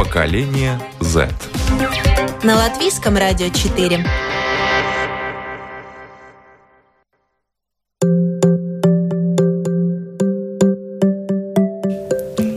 [0.00, 1.28] Поколение Z.
[2.42, 4.02] На латвийском радио 4.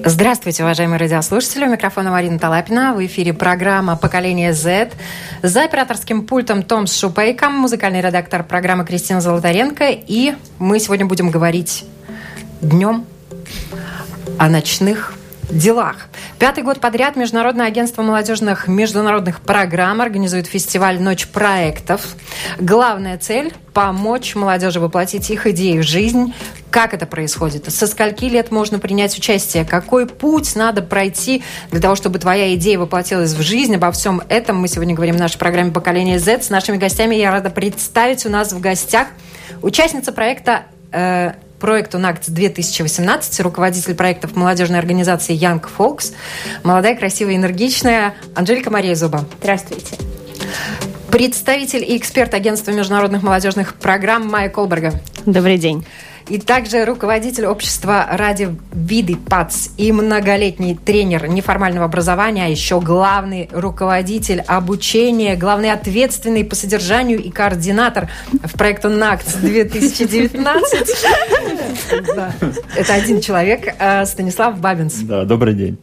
[0.05, 1.65] Здравствуйте, уважаемые радиослушатели.
[1.65, 2.93] У микрофона Марина Талапина.
[2.93, 4.91] В эфире программа «Поколение Z».
[5.41, 9.89] За операторским пультом Том Шупейком, музыкальный редактор программы Кристина Золотаренко.
[9.89, 11.83] И мы сегодня будем говорить
[12.61, 13.05] днем
[14.39, 15.17] о ночных
[15.53, 16.07] делах.
[16.39, 22.15] Пятый год подряд Международное агентство молодежных международных программ организует фестиваль «Ночь проектов».
[22.59, 26.33] Главная цель– помочь молодежи воплотить их идеи в жизнь.
[26.69, 27.71] Как это происходит?
[27.71, 29.65] Со скольки лет можно принять участие?
[29.65, 33.75] Какой путь надо пройти для того, чтобы твоя идея воплотилась в жизнь?
[33.75, 36.41] Обо всем этом мы сегодня говорим в нашей программе «Поколение Z».
[36.41, 39.07] С нашими гостями я рада представить у нас в гостях
[39.61, 41.33] участница проекта э,
[41.63, 46.13] проекту НАКТ 2018, руководитель проектов молодежной организации Young Folks,
[46.61, 49.23] молодая, красивая, энергичная Анжелика Мария Зуба.
[49.39, 49.95] Здравствуйте.
[51.09, 54.99] Представитель и эксперт агентства международных молодежных программ Майя Колберга.
[55.25, 55.85] Добрый день
[56.27, 63.49] и также руководитель общества ради виды ПАЦ и многолетний тренер неформального образования, а еще главный
[63.51, 70.95] руководитель обучения, главный ответственный по содержанию и координатор в проекту НАКТ 2019.
[72.75, 74.95] Это один человек, э, Станислав Бабинс.
[74.95, 75.77] Да, добрый день.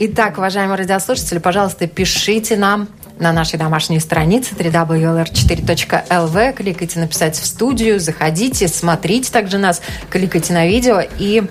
[0.00, 2.88] Итак, уважаемые радиослушатели, пожалуйста, пишите нам
[3.18, 6.52] на нашей домашней странице www.lr4.lv.
[6.54, 9.80] Кликайте «Написать в студию», заходите, смотрите также нас,
[10.10, 11.44] кликайте на видео и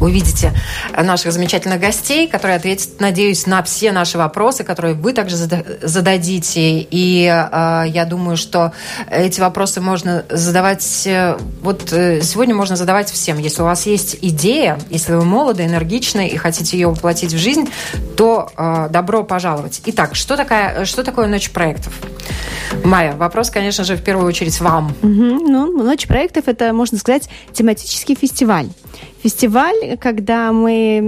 [0.00, 0.52] увидите
[0.96, 6.80] наших замечательных гостей, которые ответят, надеюсь, на все наши вопросы, которые вы также зададите.
[6.80, 8.72] И э, я думаю, что
[9.10, 11.06] эти вопросы можно задавать...
[11.06, 13.38] Э, вот э, сегодня можно задавать всем.
[13.38, 17.68] Если у вас есть идея, если вы молоды, энергичны и хотите ее воплотить в жизнь,
[18.16, 19.80] то э, добро пожаловать.
[19.86, 21.92] Итак, что, такая, что такое «Ночь проектов»?
[22.84, 24.94] Майя, вопрос, конечно же, в первую очередь вам.
[25.02, 25.10] Угу.
[25.10, 28.68] Ну, «Ночь проектов»— это, можно сказать, тематический фестиваль
[29.24, 31.00] фестиваль, когда мы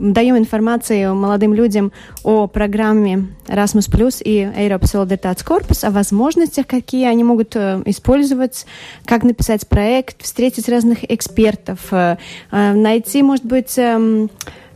[0.00, 1.92] даем информацию молодым людям
[2.22, 8.66] о программе Erasmus Plus и Europe Solidaritats Corpus, о возможностях, какие они могут э, использовать,
[9.04, 12.16] как написать проект, встретить разных экспертов, э,
[12.50, 14.30] э, найти, может быть, эм,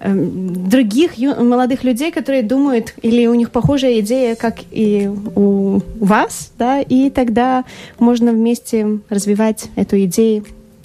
[0.05, 6.81] других молодых людей, которые думают, или у них похожая идея, как и у вас, да,
[6.81, 7.65] и тогда
[8.01, 10.45] можно вместе развивать эту идею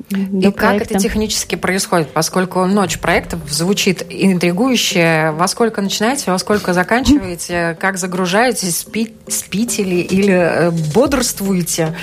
[0.09, 5.31] и как это технически происходит, поскольку ночь проектов звучит интригующе.
[5.35, 11.93] Во сколько начинаете, во сколько заканчиваете, как загружаетесь, спи, спите ли или э, бодрствуете?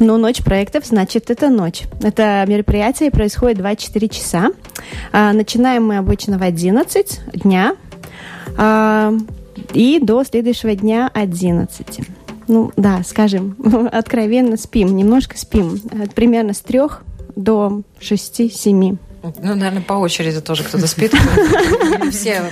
[0.00, 1.84] Ну, ночь проектов, значит, это ночь.
[2.02, 4.50] Это мероприятие происходит 24 часа.
[5.12, 7.74] А, начинаем мы обычно в 11 дня
[8.58, 9.14] а,
[9.72, 12.00] и до следующего дня 11
[12.48, 13.56] ну да, скажем,
[13.92, 15.78] откровенно спим, немножко спим,
[16.16, 17.04] примерно с трех
[17.42, 18.96] до 6-7.
[19.22, 21.12] Ну, наверное, по очереди тоже кто-то спит.
[22.10, 22.42] Все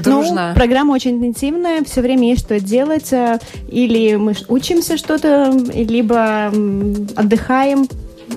[0.00, 0.48] дружно.
[0.50, 3.12] Ну, программа очень интенсивная, все время есть что делать.
[3.12, 3.38] Э,
[3.68, 6.48] или мы учимся что-то, либо
[7.16, 7.86] отдыхаем.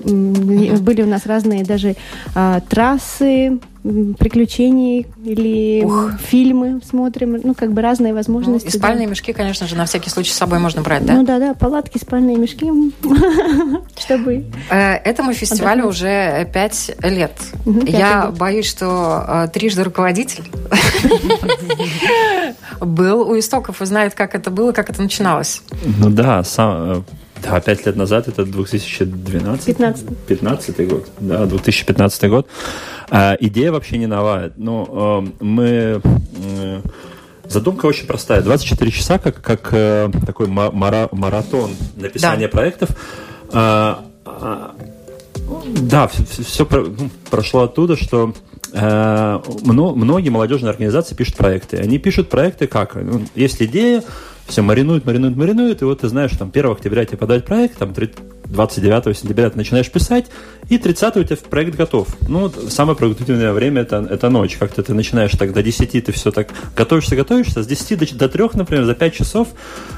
[0.04, 1.96] Были у нас разные даже
[2.34, 6.14] а, трассы, приключений или Ух.
[6.20, 8.68] фильмы смотрим, ну, как бы разные возможности.
[8.68, 9.12] Ну, и спальные да.
[9.12, 11.14] мешки, конечно же, на всякий случай с собой можно брать, да?
[11.14, 12.72] Ну, да-да, палатки, спальные мешки,
[14.00, 14.46] чтобы...
[14.70, 17.34] Э, этому фестивалю уже пять лет.
[17.66, 20.46] Я боюсь, что э, трижды руководитель
[22.80, 25.62] был у истоков и знает, как это было, как это начиналось.
[26.00, 27.02] Ну да, сам э,
[27.44, 29.66] да, пять лет назад, это 2012?
[29.66, 30.18] 15.
[30.28, 32.48] 15 год, да, 2015 год.
[33.10, 34.52] А, идея вообще не новая.
[34.58, 36.02] Ну, э, мы...
[36.04, 36.82] Э,
[37.48, 38.42] задумка очень простая.
[38.42, 42.52] 24 часа, как, как э, такой мара, маратон написания да.
[42.52, 42.90] проектов.
[43.52, 44.76] А, а,
[45.82, 48.34] да, все, все ну, прошло оттуда, что
[48.72, 51.78] э, многие молодежные организации пишут проекты.
[51.78, 52.96] Они пишут проекты как?
[52.96, 54.04] Ну, есть идея,
[54.48, 57.94] все маринует, маринует, маринует, и вот ты знаешь, там 1 октября тебе подать проект, там
[58.54, 60.28] 29 сентября ты начинаешь писать,
[60.70, 62.08] и 30 у тебя проект готов.
[62.28, 64.58] Ну, самое продуктивное время это, это ночь.
[64.58, 68.30] Как-то ты начинаешь так до 10, ты все так готовишься, готовишься, с 10 до, до
[68.30, 69.48] 3, например, за 5 часов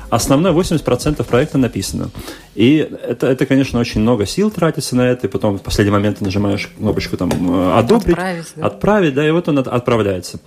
[0.10, 2.10] основное 80% проекта написано.
[2.56, 6.20] И это, это, конечно, очень много сил тратится на это, и потом в последний момент
[6.20, 10.40] ты нажимаешь кнопочку там э, «одобрить», отправить, да, отправить, да и вот он отправляется.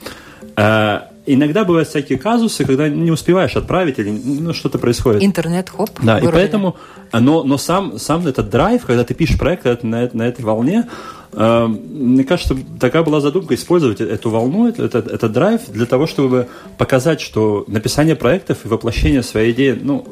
[1.35, 5.23] Иногда бывают всякие казусы, когда не успеваешь отправить или ну, что-то происходит.
[5.23, 5.91] Интернет, хоп.
[6.03, 6.77] Да, и поэтому,
[7.13, 10.89] но, но сам, сам этот драйв, когда ты пишешь проект на, на этой волне,
[11.33, 16.49] мне кажется, такая была задумка использовать эту волну, этот, этот драйв для того, чтобы
[16.79, 20.07] показать, что написание проектов и воплощение своей идеи, ну,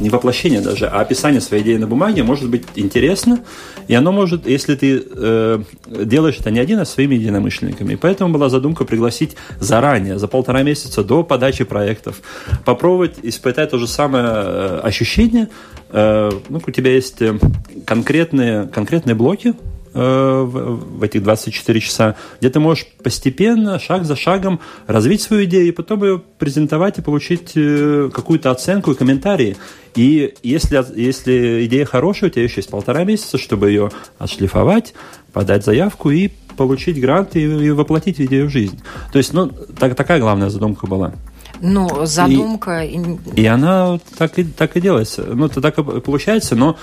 [0.00, 3.40] не воплощение даже, а описание своей идеи на бумаге может быть интересно,
[3.88, 7.94] и оно может, если ты э, делаешь это не один, а своими единомышленниками.
[7.94, 12.22] И поэтому была задумка пригласить заранее, за полтора месяца до подачи проектов,
[12.64, 15.48] попробовать испытать то же самое э, ощущение.
[15.90, 17.38] Э, ну, у тебя есть э,
[17.84, 24.16] конкретные, конкретные блоки, Э, в, в этих 24 часа, где ты можешь постепенно, шаг за
[24.16, 29.56] шагом развить свою идею и потом ее презентовать и получить э, какую-то оценку и комментарии.
[29.94, 34.94] И если, если идея хорошая, у тебя еще есть полтора месяца, чтобы ее отшлифовать,
[35.32, 38.80] подать заявку и получить грант и, и воплотить идею в жизнь.
[39.12, 41.14] То есть, ну, так, такая главная задумка была.
[41.62, 42.82] Ну, задумка...
[42.82, 42.98] И,
[43.36, 45.22] и она так и, так и делается.
[45.32, 46.76] Ну, это так и получается, но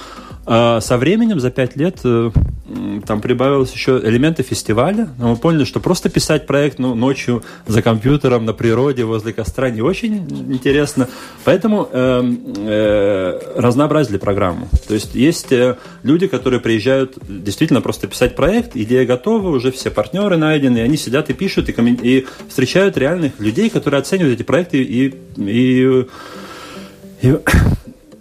[0.48, 2.32] э, со временем, за пять лет, э,
[3.06, 5.10] там прибавилось еще элементы фестиваля.
[5.18, 9.70] Но мы поняли, что просто писать проект ну, ночью за компьютером на природе возле костра
[9.70, 10.18] не очень
[10.54, 11.08] интересно.
[11.46, 14.68] Поэтому э, э, разнообразили программу.
[14.88, 19.90] То есть есть э, люди, которые приезжают действительно просто писать проект, идея готова, уже все
[19.90, 24.44] партнеры найдены, и они сидят и пишут, и, и встречают реальных людей, которые оценивают эти
[24.44, 25.08] проекты и,
[25.38, 26.08] и,
[27.22, 27.38] и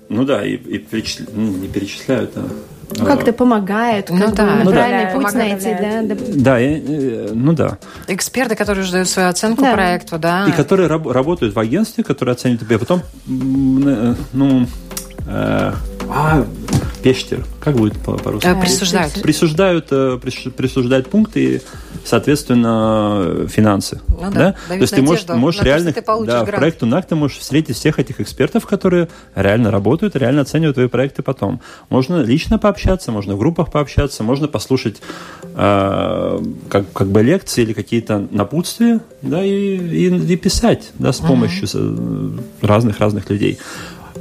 [0.09, 1.27] ну да, и, и перечисля...
[1.33, 2.49] ну, не перечисляют, а
[2.97, 4.61] ну, как-то помогает, ну, как да.
[4.65, 5.21] ну, правильный да.
[5.21, 5.77] путь найти.
[5.79, 7.79] Да, да, и, ну да.
[8.07, 9.75] Эксперты, которые уже дают свою оценку да.
[9.75, 10.47] проекту, да.
[10.49, 14.67] И которые раб- работают в агентстве, которые оценивают тебя, потом, ну,
[15.27, 15.73] э,
[16.09, 16.47] а,
[17.03, 18.47] пештер, как будет по-русски?
[18.47, 19.23] По присуждают.
[19.23, 21.63] Присуждают, э, присуждают пункты
[22.05, 24.01] соответственно, финансы.
[24.09, 24.31] Ну, да.
[24.31, 24.55] Да?
[24.69, 28.21] То есть ты можешь, можешь реально, да, в проекту НАК ты можешь встретить всех этих
[28.21, 31.61] экспертов, которые реально работают, реально оценивают твои проекты потом.
[31.91, 34.97] Можно лично пообщаться, можно в группах пообщаться, можно послушать
[35.55, 41.19] э, как, как бы лекции или какие-то напутствия, да, и, и, и писать, да, с
[41.19, 41.69] помощью
[42.63, 43.59] разных-разных людей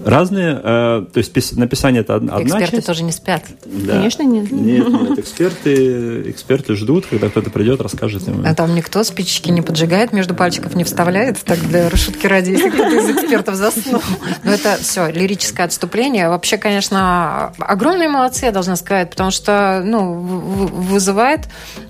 [0.06, 2.88] разные, э, то есть написание это одна Эксперты часть.
[2.88, 3.44] тоже не спят.
[3.66, 3.94] Да.
[3.94, 4.52] Конечно, нет.
[4.52, 8.46] Нет, нет, эксперты, эксперты ждут, когда кто-то придет, расскажет им.
[8.46, 12.70] А там никто спички не поджигает, между пальчиков не вставляет, так для шутки ради, если
[12.70, 14.02] кто-то из экспертов заснул.
[14.44, 16.30] Но это все, лирическое отступление.
[16.30, 21.42] Вообще, конечно, огромные молодцы, я должна сказать, потому что, ну, вызывает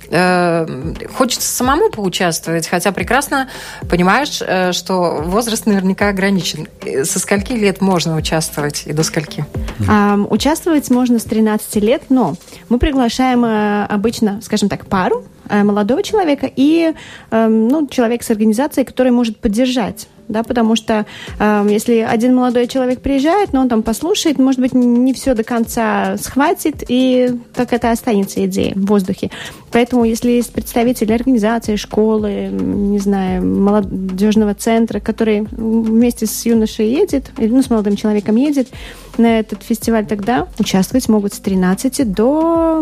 [0.10, 3.50] э, хочется самому поучаствовать, хотя прекрасно
[3.90, 6.68] понимаешь, э, что возраст наверняка ограничен.
[7.04, 9.44] Со скольки лет можно можно участвовать и до скольки?
[9.90, 12.36] А, участвовать можно с 13 лет, но
[12.70, 16.94] мы приглашаем э, обычно, скажем так, пару э, молодого человека и
[17.32, 21.06] э, ну, человек с организацией, который может поддержать да, потому что
[21.40, 25.44] э, если один молодой человек приезжает, но он там послушает, может быть, не все до
[25.44, 29.32] конца схватит, и так это останется идея в воздухе.
[29.72, 37.32] Поэтому, если есть представители организации, школы, не знаю, молодежного центра, который вместе с юношей едет,
[37.38, 38.70] или ну, с молодым человеком едет
[39.18, 42.82] на этот фестиваль, тогда участвовать могут с 13 до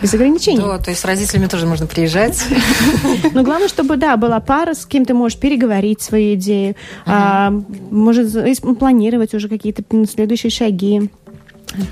[0.00, 0.58] без ограничений.
[0.58, 2.42] Да, то есть с родителями тоже можно приезжать.
[3.32, 6.76] Но главное, чтобы, да, была пара, с кем ты можешь переговорить свои идеи,
[7.06, 7.52] а,
[7.90, 8.32] может
[8.78, 11.10] планировать уже какие-то следующие шаги,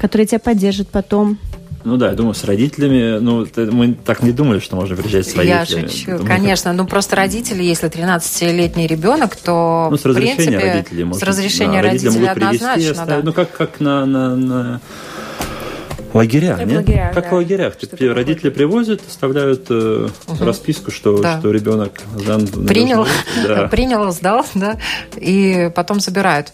[0.01, 1.39] которые тебя поддержат потом.
[1.83, 5.35] Ну да, я думаю, с родителями, ну, мы так не думали, что можно приезжать с
[5.35, 5.83] родителями.
[5.83, 6.71] Я шучу, думаю, конечно.
[6.73, 6.79] Как...
[6.79, 11.05] Ну, просто родители, если 13-летний ребенок, то, ну, с разрешения принципе, родителей.
[11.05, 13.21] Может, с разрешения да, родителей, однозначно, привести, да.
[13.23, 14.81] Ну, как, как на, на, на
[16.13, 16.79] Лагеря, нет?
[16.79, 17.31] Лагерях, как да.
[17.31, 17.75] в лагерях.
[17.75, 18.51] Что родители такое?
[18.51, 20.45] привозят, оставляют э, угу.
[20.45, 21.39] расписку, что, да.
[21.39, 22.47] что ребенок сдан.
[22.47, 23.07] Принял,
[23.47, 23.69] да.
[23.71, 24.77] принял, сдал, да,
[25.17, 26.53] и потом забирают.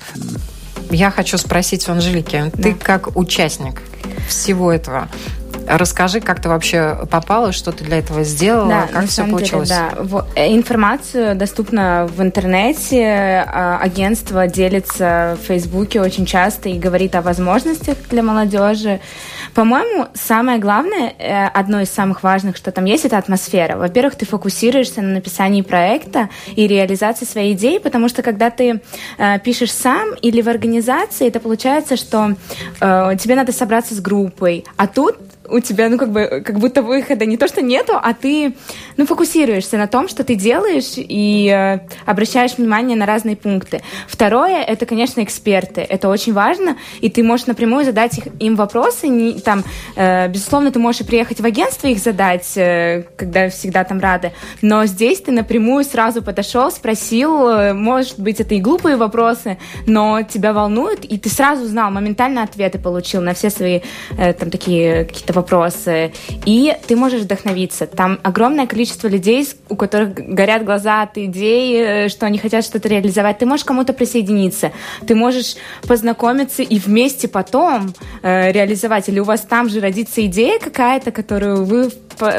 [0.90, 2.62] Я хочу спросить у Анжелики, да.
[2.62, 3.82] ты как участник
[4.28, 5.08] всего этого,
[5.68, 9.68] Расскажи, как ты вообще попала, что ты для этого сделала, да, как все получилось?
[9.68, 10.26] Деле, да.
[10.36, 17.22] Э, информацию доступна в интернете, а, агентство делится в Фейсбуке очень часто и говорит о
[17.22, 19.00] возможностях для молодежи.
[19.56, 23.78] По-моему, самое главное, э, одно из самых важных, что там есть, это атмосфера.
[23.78, 28.82] Во-первых, ты фокусируешься на написании проекта и реализации своей идеи, потому что когда ты
[29.16, 32.34] э, пишешь сам или в организации, это получается, что
[32.82, 35.16] э, тебе надо собраться с группой, а тут
[35.48, 38.54] у тебя, ну, как бы, как будто выхода не то, что нету, а ты,
[38.96, 43.82] ну, фокусируешься на том, что ты делаешь и э, обращаешь внимание на разные пункты.
[44.08, 45.80] Второе, это, конечно, эксперты.
[45.80, 49.08] Это очень важно, и ты можешь напрямую задать их, им вопросы.
[49.08, 49.64] Не, там,
[49.96, 54.32] э, безусловно, ты можешь и приехать в агентство их задать, э, когда всегда там рады,
[54.62, 60.22] но здесь ты напрямую сразу подошел, спросил, э, может быть, это и глупые вопросы, но
[60.22, 63.80] тебя волнуют, и ты сразу знал, моментально ответы получил на все свои
[64.18, 66.12] э, там такие какие-то вопросы,
[66.44, 67.86] и ты можешь вдохновиться.
[67.86, 72.88] Там огромное количество людей, у которых горят глаза от идей, э, что они хотят что-то
[72.88, 73.38] реализовать.
[73.38, 74.72] Ты можешь кому-то присоединиться,
[75.06, 79.08] ты можешь познакомиться и вместе потом э, реализовать.
[79.08, 81.90] Или у вас там же родится идея какая-то, которую вы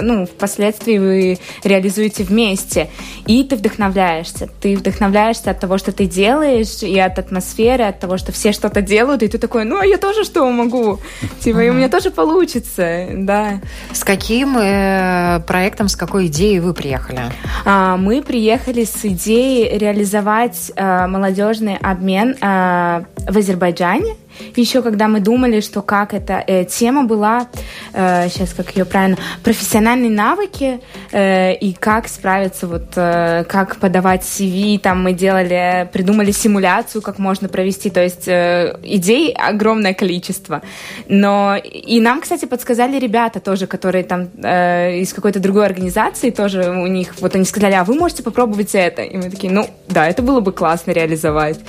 [0.02, 2.90] ну, впоследствии вы реализуете вместе.
[3.26, 4.50] И ты вдохновляешься.
[4.62, 8.82] Ты вдохновляешься от того, что ты делаешь, и от атмосферы, от того, что все что-то
[8.82, 11.00] делают, и ты такой, ну, а я тоже что могу?
[11.40, 13.60] Типа, и у меня тоже получится, да.
[13.92, 17.22] С каким э, проектом, с какой идеей вы приехали?
[17.66, 24.16] А, мы приехали с идеей реализовать э, молодежный обмен э, в Азербайджане
[24.56, 27.48] еще когда мы думали, что как эта э, тема была,
[27.94, 30.80] э, сейчас как ее правильно, профессиональные навыки
[31.12, 37.20] э, и как справиться, вот э, как подавать CV, там мы делали, придумали симуляцию, как
[37.20, 40.62] можно провести, то есть э, идей огромное количество.
[41.08, 46.70] Но и нам, кстати, подсказали ребята тоже, которые там э, из какой-то другой организации тоже
[46.70, 49.02] у них, вот они сказали, а вы можете попробовать это?
[49.02, 51.60] И мы такие, ну да, это было бы классно реализовать.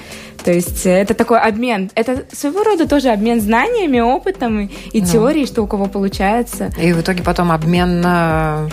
[0.45, 1.91] То есть э, это такой обмен.
[1.95, 5.07] Это своего рода тоже обмен знаниями, опытом и, и ну.
[5.07, 6.71] теорией, что у кого получается.
[6.81, 8.69] И в итоге потом обмен на,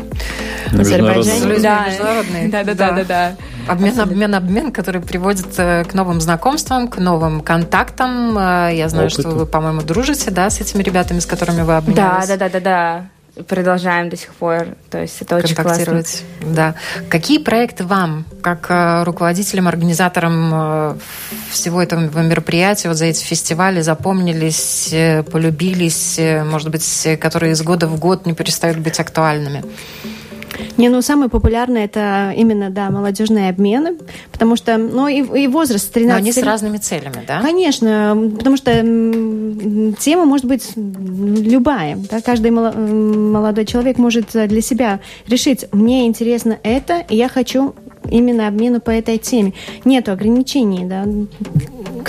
[0.71, 1.59] Азербайджане.
[1.59, 1.85] Да.
[2.51, 3.35] Да, да, да, да, да.
[3.67, 8.37] Обмен, обмен, обмен, который приводит э, к новым знакомствам, к новым контактам.
[8.37, 9.21] Э, я знаю, Опыту.
[9.21, 12.27] что вы, по-моему, дружите, да, с этими ребятами, с которыми вы обменялись.
[12.27, 13.09] Да, да, да, да, да
[13.43, 14.67] продолжаем до сих пор.
[14.89, 16.03] То есть это очень классно.
[16.41, 16.75] Да.
[17.09, 20.95] Какие проекты вам, как э, руководителям, организаторам э,
[21.49, 27.87] всего этого мероприятия, вот за эти фестивали запомнились, э, полюбились, может быть, которые из года
[27.87, 29.63] в год не перестают быть актуальными?
[30.77, 33.97] Не, ну самое популярное это именно, да, молодежные обмены,
[34.31, 37.41] потому что, ну и, и возраст 13 Но они с разными целями, да?
[37.41, 38.71] Конечно, потому что
[39.99, 47.03] тема может быть любая, да, каждый молодой человек может для себя решить, мне интересно это,
[47.09, 47.75] и я хочу
[48.09, 49.53] именно обмену по этой теме.
[49.83, 51.05] Нет ограничений, да.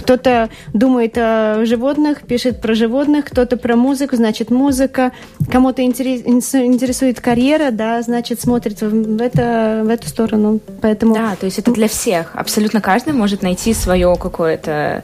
[0.06, 5.10] Кто-то думает о животных, пишет про животных, кто-то про музыку, значит музыка.
[5.50, 10.60] Кому-то интересует карьера, да, значит смотрит в, это, в эту сторону.
[10.80, 11.12] Поэтому...
[11.12, 12.30] Да, то есть это для всех.
[12.34, 15.02] Абсолютно каждый может найти свое какое-то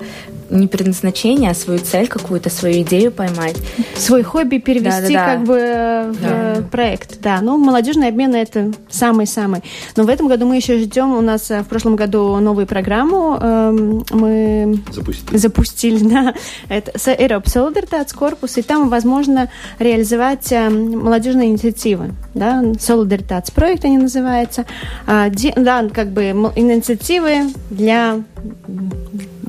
[0.53, 3.57] не предназначение, а свою цель какую-то, свою идею поймать.
[3.97, 5.27] Свой хобби перевести да, да, да.
[5.27, 6.63] как бы в да.
[6.71, 7.41] проект, да.
[7.41, 9.63] Ну, молодежный обмен это самый-самый.
[9.97, 13.39] Но в этом году мы еще ждем, у нас э, в прошлом году новую программу
[13.41, 16.35] эм, мы запустили, запустили да,
[16.69, 23.99] это Europe Solidaritats корпус, и там возможно реализовать эм, молодежные инициативы, да, Solidaritats проект они
[23.99, 24.67] называются,
[25.07, 26.23] а, да, как бы
[26.57, 28.23] инициативы для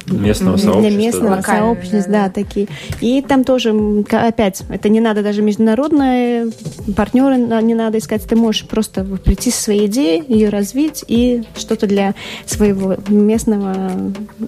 [0.08, 0.90] местного сообщества.
[0.90, 1.42] Для местного да.
[1.42, 2.68] сообщества, да, такие.
[3.02, 3.74] И там тоже,
[4.12, 6.52] опять, это не надо даже международные
[6.96, 11.88] партнеры не надо искать, ты можешь просто прийти со своей идеей, ее развить и что-то
[11.88, 13.92] для своего местного,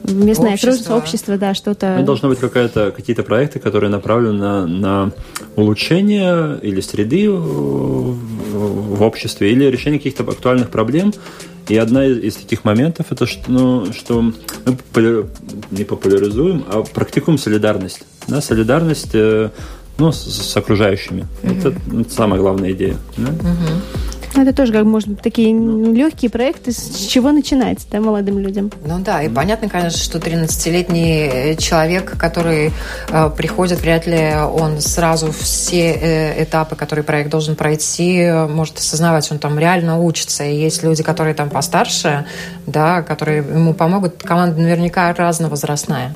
[0.03, 1.97] местное общество, общество да, что-то...
[1.99, 5.11] Ну, должно быть какая-то, какие-то проекты, которые направлены на, на
[5.55, 8.15] улучшение или среды в,
[8.95, 11.13] в обществе, или решение каких-то актуальных проблем,
[11.67, 14.33] и одна из, таких моментов это что, ну, что мы
[15.71, 18.03] не популяризуем, а практикуем солидарность.
[18.27, 19.49] Да, солидарность э,
[19.97, 21.27] ну, с, с окружающими.
[21.43, 21.59] Mm-hmm.
[21.59, 22.97] Это, это самая главная идея.
[23.17, 23.29] Да?
[23.29, 24.04] Mm-hmm.
[24.35, 25.93] Это тоже как может быть такие ну.
[25.93, 28.71] легкие проекты, с чего начинать, да, молодым людям.
[28.85, 32.71] Ну да, и понятно, конечно, что 13-летний человек, который
[33.09, 39.31] э, приходит, вряд ли он сразу все э, этапы, которые проект должен пройти, может осознавать,
[39.31, 40.43] он там реально учится.
[40.43, 42.25] И есть люди, которые там постарше,
[42.67, 44.21] да, которые ему помогут.
[44.21, 46.13] Команда наверняка разновозрастная.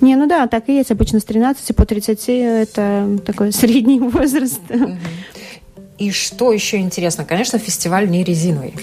[0.00, 0.90] Не, ну да, так и есть.
[0.90, 4.60] Обычно с 13 по 30 это такой средний возраст.
[4.68, 4.98] Mm-hmm.
[6.00, 7.26] И что еще интересно?
[7.26, 8.74] Конечно, фестиваль не резиновый.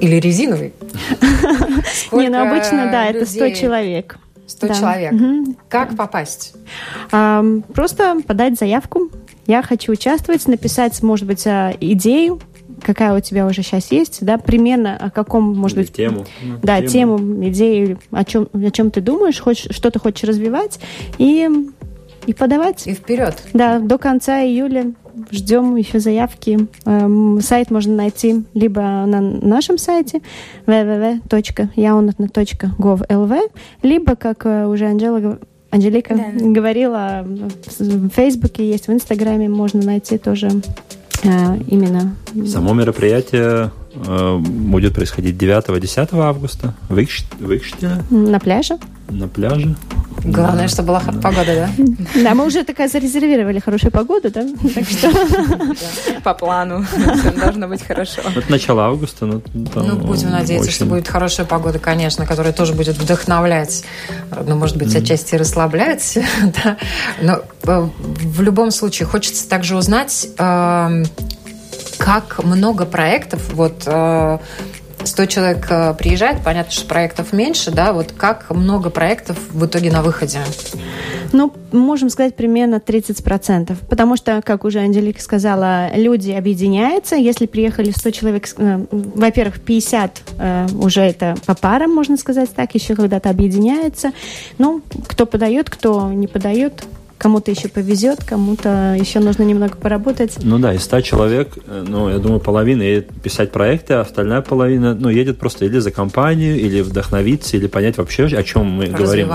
[0.00, 0.74] Или резиновый.
[2.12, 4.18] Не, ну обычно, да, это 100 человек.
[4.46, 5.14] 100 человек.
[5.70, 6.54] Как попасть?
[7.10, 9.10] Просто подать заявку.
[9.46, 12.38] Я хочу участвовать, написать, может быть, а, идею,
[12.82, 16.26] какая у тебя уже сейчас есть, да, примерно о каком, может Или быть, тему.
[16.62, 20.78] Да, тему, тему идею, о чем, о чем ты думаешь, хочешь, что ты хочешь развивать,
[21.16, 21.48] и,
[22.28, 22.86] и подавать.
[22.86, 23.42] И вперед.
[23.54, 24.92] Да, до конца июля
[25.30, 26.68] ждем еще заявки.
[26.84, 30.20] Эм, сайт можно найти либо на нашем сайте
[30.66, 33.38] www.yaunatna.gov.lv,
[33.82, 35.38] либо, как э, уже Анжела
[35.70, 36.24] Анжелика да.
[36.38, 40.50] говорила, в Фейсбуке есть, в Инстаграме можно найти тоже
[41.24, 41.28] э,
[41.66, 42.14] именно.
[42.46, 48.02] Само мероприятие э, будет происходить 9-10 августа в Икштине.
[48.10, 48.78] На пляже.
[49.08, 49.74] На пляже.
[50.24, 50.68] Главное, да.
[50.68, 51.12] чтобы была да.
[51.20, 51.70] погода, да?
[52.22, 54.46] Да, мы уже такая зарезервировали хорошую погоду, да?
[54.74, 55.10] Так что...
[56.22, 56.84] По плану.
[57.18, 58.22] Все должно быть хорошо.
[58.22, 59.26] Это начало августа.
[59.26, 63.84] Ну, ну будем надеяться, что будет хорошая погода, конечно, которая тоже будет вдохновлять,
[64.46, 66.18] ну, может быть, отчасти расслаблять,
[66.64, 66.76] да.
[67.20, 71.04] Но э, в любом случае хочется также узнать, эм,
[71.98, 73.86] как много проектов вот
[75.08, 79.90] 100 человек э, приезжает, понятно, что проектов меньше, да, вот как много проектов в итоге
[79.90, 80.40] на выходе?
[81.32, 87.16] Ну, можем сказать примерно 30%, потому что, как уже Анжелика сказала, люди объединяются.
[87.16, 92.74] Если приехали 100 человек, э, во-первых, 50 э, уже это по парам, можно сказать так,
[92.74, 94.12] еще когда-то объединяется.
[94.58, 96.84] Ну, кто подает, кто не подает,
[97.18, 100.38] кому-то еще повезет, кому-то еще нужно немного поработать.
[100.42, 104.40] Ну да, из 100 человек, э, ну, я думаю, половина едет писать проекты, а остальная
[104.40, 108.86] половина, ну, едет просто или за компанию, или вдохновиться, или понять вообще, о чем мы
[108.86, 109.30] говорим.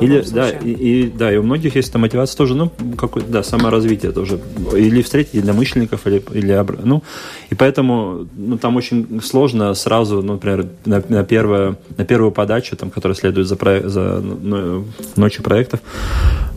[0.00, 3.42] Или, да, и, и, да, и у многих есть там мотивация тоже, ну, какое да,
[3.42, 4.40] саморазвитие тоже.
[4.74, 7.02] Или встретить для мышленников, или, или ну,
[7.50, 12.76] и поэтому, ну, там очень сложно сразу, ну, например, на, на, первое, на первую подачу,
[12.76, 14.86] там, которая следует за, за ну,
[15.16, 15.80] ночью проектов,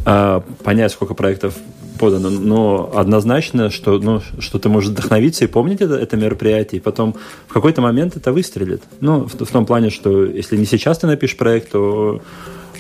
[0.06, 1.56] э, понять, сколько проектов
[2.00, 6.82] подано, но однозначно, что, ну, что ты можешь вдохновиться и помнить это, это мероприятие, и
[6.82, 7.16] потом
[7.48, 8.84] в какой-то момент это выстрелит.
[9.00, 12.22] Ну, в, в том плане, что если не сейчас ты напишешь проект, то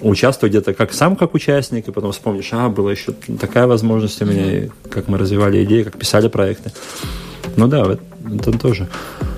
[0.01, 4.25] участвуй где-то как сам как участник, и потом вспомнишь, а, была еще такая возможность у
[4.25, 6.71] меня, как мы развивали идеи, как писали проекты.
[7.55, 8.87] Ну да, это тоже.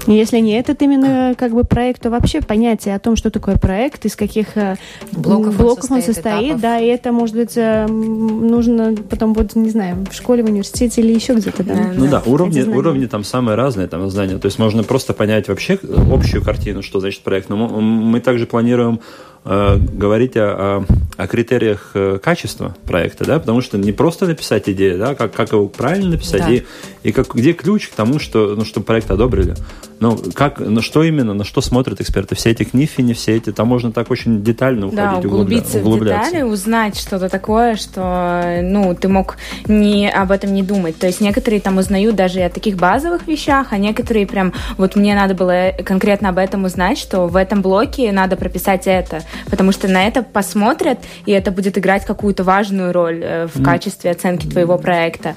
[0.08, 4.06] Если не этот именно как бы проект, то вообще понятие о том, что такое проект,
[4.06, 4.76] из каких э,
[5.12, 9.56] блоков, блоков он состоит, он состоит да, и это, может быть, э, нужно потом будет,
[9.56, 11.64] не знаю, в школе, в университете или еще где-то.
[11.64, 11.94] Да?
[11.96, 14.38] Ну да, да уровни, уровни там самые разные, там знания.
[14.38, 15.80] То есть можно просто понять вообще
[16.12, 17.50] общую картину, что значит проект.
[17.50, 19.00] Но мы также планируем
[19.46, 20.86] э, говорить о,
[21.18, 25.34] о, о критериях э, качества проекта, да, потому что не просто написать идею, да, как,
[25.34, 26.52] как его правильно написать, да.
[26.52, 26.64] и,
[27.04, 29.56] и как, где ключ к тому, что, ну, чтобы проект одобрили.
[30.02, 32.36] Ну, как, на что именно, на что смотрят эксперты?
[32.36, 36.30] Все эти книфи, не все эти, там можно так очень детально уходить, да, углубиться углубляться.
[36.30, 40.98] в детали, узнать что-то такое, что, ну, ты мог не, об этом не думать.
[40.98, 45.16] То есть некоторые там узнают даже о таких базовых вещах, а некоторые прям, вот мне
[45.16, 49.88] надо было конкретно об этом узнать, что в этом блоке надо прописать это, потому что
[49.88, 54.78] на это посмотрят, и это будет играть какую-то важную роль э, в качестве оценки твоего
[54.78, 55.36] проекта.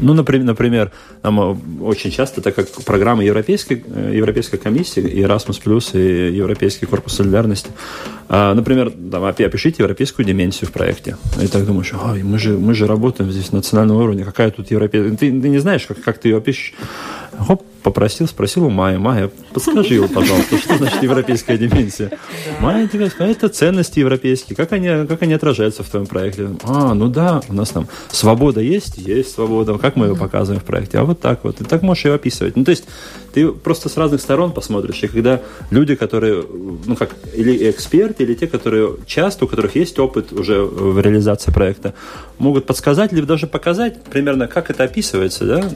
[0.00, 5.60] Ну, например, например нам э, очень часто, так как программа европейской, э, Европейской комиссии, Erasmus+,
[5.94, 7.70] и Европейский корпус солидарности,
[8.28, 11.16] а, например, там, опишите европейскую дименсию в проекте.
[11.42, 14.70] И так думаешь, ой, мы же, мы же работаем здесь на национальном уровне, какая тут
[14.70, 15.16] европейская...
[15.16, 16.74] Ты, ты не знаешь, как, как ты ее опишешь.
[17.38, 22.18] Хоп, попросил, спросил у Майи, Майя, подскажи его, пожалуйста, что значит европейская дименсия?
[22.60, 26.48] Майя тебе скажет, это ценности европейские, как они, как они отражаются в твоем проекте?
[26.64, 30.64] А, ну да, у нас там свобода есть, есть свобода, как мы ее показываем в
[30.64, 30.98] проекте?
[30.98, 32.56] А вот так вот, и так можешь ее описывать.
[32.56, 32.84] Ну, то есть
[33.32, 36.44] ты просто с разных сторон посмотришь, и когда люди, которые,
[36.86, 41.52] ну, как, или эксперты, или те, которые часто, у которых есть опыт уже в реализации
[41.52, 41.94] проекта,
[42.38, 45.70] могут подсказать, или даже показать примерно, как это описывается, да,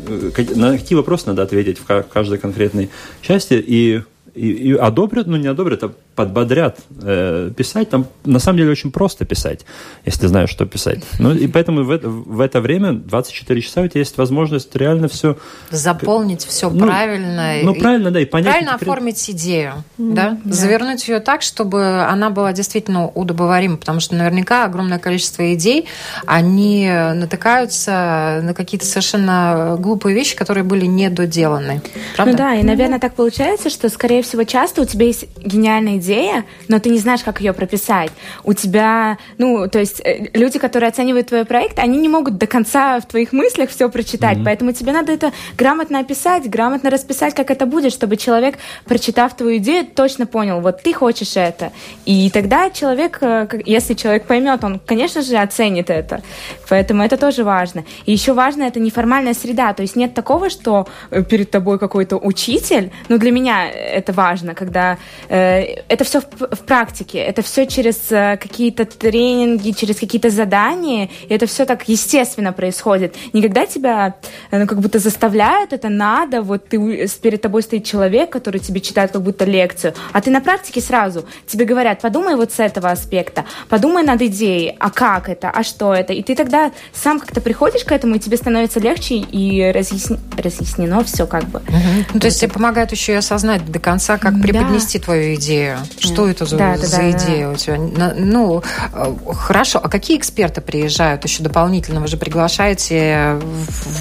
[0.57, 4.03] на какие вопросы надо ответить в каждой конкретной части, и
[4.35, 7.91] и, и одобрят, но не одобрят, а подбодрят э, писать.
[7.91, 9.65] Там на самом деле очень просто писать,
[10.05, 11.03] если знаешь, что писать.
[11.19, 15.09] Ну, и поэтому в это, в это время, 24 часа, у тебя есть возможность реально
[15.09, 15.37] все...
[15.71, 17.55] Заполнить все ну, правильно.
[17.63, 18.53] Ну, правильно, да, и понять...
[18.53, 20.13] Правильно оформить идею, mm-hmm.
[20.15, 20.39] да?
[20.45, 20.53] да?
[20.53, 25.87] Завернуть ее так, чтобы она была действительно удобоварима, потому что наверняка огромное количество идей,
[26.27, 31.83] они натыкаются на какие-то совершенно глупые вещи, которые были недоделаны.
[32.17, 32.33] Правда?
[32.33, 36.45] Ну да, и, наверное, так получается, что, скорее всего, часто у тебя есть гениальная идея,
[36.69, 38.11] но ты не знаешь, как ее прописать.
[38.45, 42.47] У тебя, ну, то есть э, люди, которые оценивают твой проект, они не могут до
[42.47, 44.45] конца в твоих мыслях все прочитать, mm-hmm.
[44.45, 49.59] поэтому тебе надо это грамотно описать, грамотно расписать, как это будет, чтобы человек, прочитав твою
[49.59, 51.73] идею, точно понял, вот ты хочешь это.
[52.07, 56.23] И тогда человек, э, если человек поймет, он, конечно же, оценит это.
[56.69, 57.85] Поэтому это тоже важно.
[58.07, 62.17] И еще важно, это неформальная среда, то есть нет такого, что э, перед тобой какой-то
[62.17, 64.99] учитель, ну, для меня это важно, когда
[65.29, 71.09] э, это все в, в практике, это все через э, какие-то тренинги, через какие-то задания,
[71.29, 73.17] и это все так естественно происходит.
[73.33, 74.15] Никогда тебя,
[74.51, 78.81] э, ну, как будто заставляют, это надо, вот ты, перед тобой стоит человек, который тебе
[78.81, 82.91] читает как будто лекцию, а ты на практике сразу, тебе говорят, подумай вот с этого
[82.91, 87.41] аспекта, подумай над идеей, а как это, а что это, и ты тогда сам как-то
[87.41, 91.59] приходишь к этому, и тебе становится легче, и разъясни, разъяснено все как бы.
[91.61, 92.05] Угу.
[92.15, 95.05] Ну, то есть тебе помогает еще и осознать до конца, как преподнести да.
[95.05, 95.79] твою идею.
[95.99, 97.53] Что это за, да, за да, идея да.
[97.53, 98.15] у тебя?
[98.17, 98.63] Ну,
[98.93, 99.81] э, хорошо.
[99.83, 102.01] А какие эксперты приезжают еще дополнительно?
[102.01, 103.39] Вы же приглашаете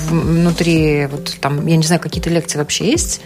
[0.10, 3.22] внутри, вот там, я не знаю, какие-то лекции вообще есть?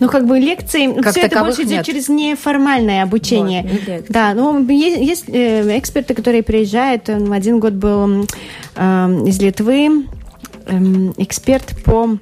[0.00, 1.72] Ну, как бы лекции, как все это больше нет.
[1.72, 3.68] идет через неформальное обучение.
[3.86, 7.08] Вот, да, ну, есть, есть э, эксперты, которые приезжают.
[7.08, 8.26] Один год был
[8.76, 10.06] э, из Литвы,
[10.66, 10.78] э,
[11.16, 12.18] эксперт по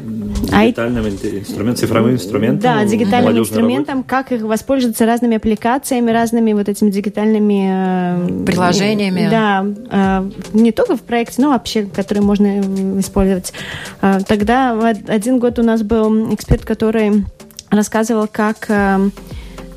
[0.00, 2.60] Дигитальным инструментам, цифровым инструментам.
[2.60, 4.08] Да, дигитальным инструментам, работе.
[4.08, 8.42] как их воспользоваться разными аппликациями, разными вот этими дигитальными...
[8.42, 9.28] Э, Приложениями.
[9.30, 12.60] Да, э, не только в проекте, но вообще, которые можно
[13.00, 13.52] использовать.
[14.00, 17.24] Э, тогда один год у нас был эксперт, который
[17.70, 18.68] рассказывал, как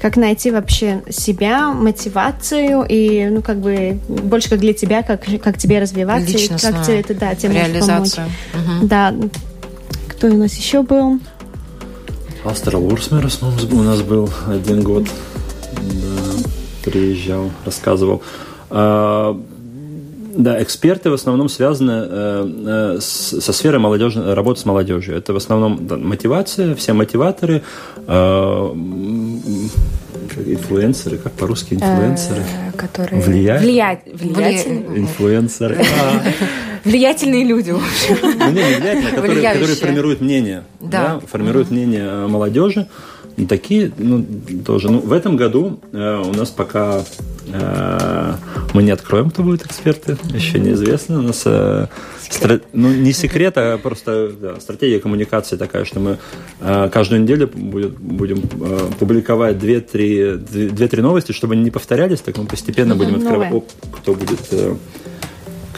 [0.03, 5.57] как найти вообще себя, мотивацию и, ну, как бы, больше как для тебя, как, как
[5.57, 6.29] тебе развиваться.
[6.29, 8.25] Личностную и как тебе это, да, тебе реализацию.
[8.53, 8.88] Угу.
[8.88, 9.15] Да,
[10.23, 11.19] кто у нас еще был?
[12.45, 15.03] Астер Лурсмерс у нас был один год.
[15.03, 16.49] Да,
[16.86, 18.21] приезжал, рассказывал.
[18.69, 19.38] А,
[20.33, 25.17] да, эксперты в основном связаны э, э, с, со сферой молодежи, работы с молодежью.
[25.17, 27.62] Это в основном да, мотивация, все мотиваторы,
[28.07, 28.71] э,
[30.45, 32.43] инфлюенсеры, как по-русски инфлюенсеры?
[32.43, 33.21] Э, которые...
[33.21, 33.62] Влиять?
[33.62, 33.99] Влиять.
[34.13, 34.99] Влиятельные.
[34.99, 35.83] Инфлюенсеры.
[36.83, 38.17] Влиятельные люди, в общем.
[38.21, 40.63] Ну, не, влиятельные, которые, которые формируют мнение.
[40.81, 41.19] Да.
[41.19, 42.87] да формируют мнение молодежи.
[43.35, 44.23] И такие, ну,
[44.65, 44.91] тоже.
[44.91, 47.03] Ну, в этом году э, у нас пока
[47.47, 48.33] э,
[48.73, 51.17] мы не откроем, кто будет эксперты, еще неизвестно.
[51.17, 51.87] У нас э,
[52.29, 52.59] стра...
[52.73, 56.17] ну, не секрет, а просто да, стратегия коммуникации такая, что мы
[56.59, 62.45] э, каждую неделю будет, будем э, публиковать 2-3 новости, чтобы они не повторялись, так мы
[62.45, 64.75] постепенно будем открывать, О, кто будет, э,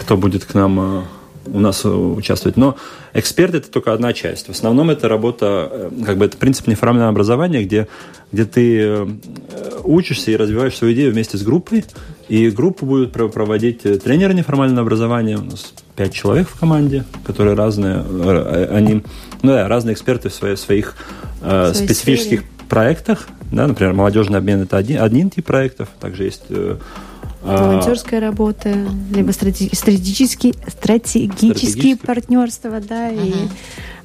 [0.06, 1.04] кто будет к нам э,
[1.48, 2.58] у нас э, участвовать.
[2.58, 2.78] Но
[3.16, 4.46] эксперт это только одна часть.
[4.46, 7.88] В основном это работа, э, как бы это принцип неформального образования, где,
[8.32, 9.08] где ты
[9.84, 11.84] учишься и развиваешь свою идею вместе с группой.
[12.30, 15.38] И группу будут проводить тренеры неформального образования.
[15.38, 18.04] У нас пять человек в команде, которые разные,
[18.70, 19.04] они,
[19.42, 20.96] ну да, разные эксперты в своих, своих
[21.42, 22.52] э, специфических сфере.
[22.70, 23.28] проектах.
[23.52, 25.90] Да, например, молодежный обмен это один, один тип проектов.
[26.00, 26.44] Также есть
[27.46, 28.74] волонтерская работа,
[29.12, 33.34] либо стратегические, стратегические партнерства, да, и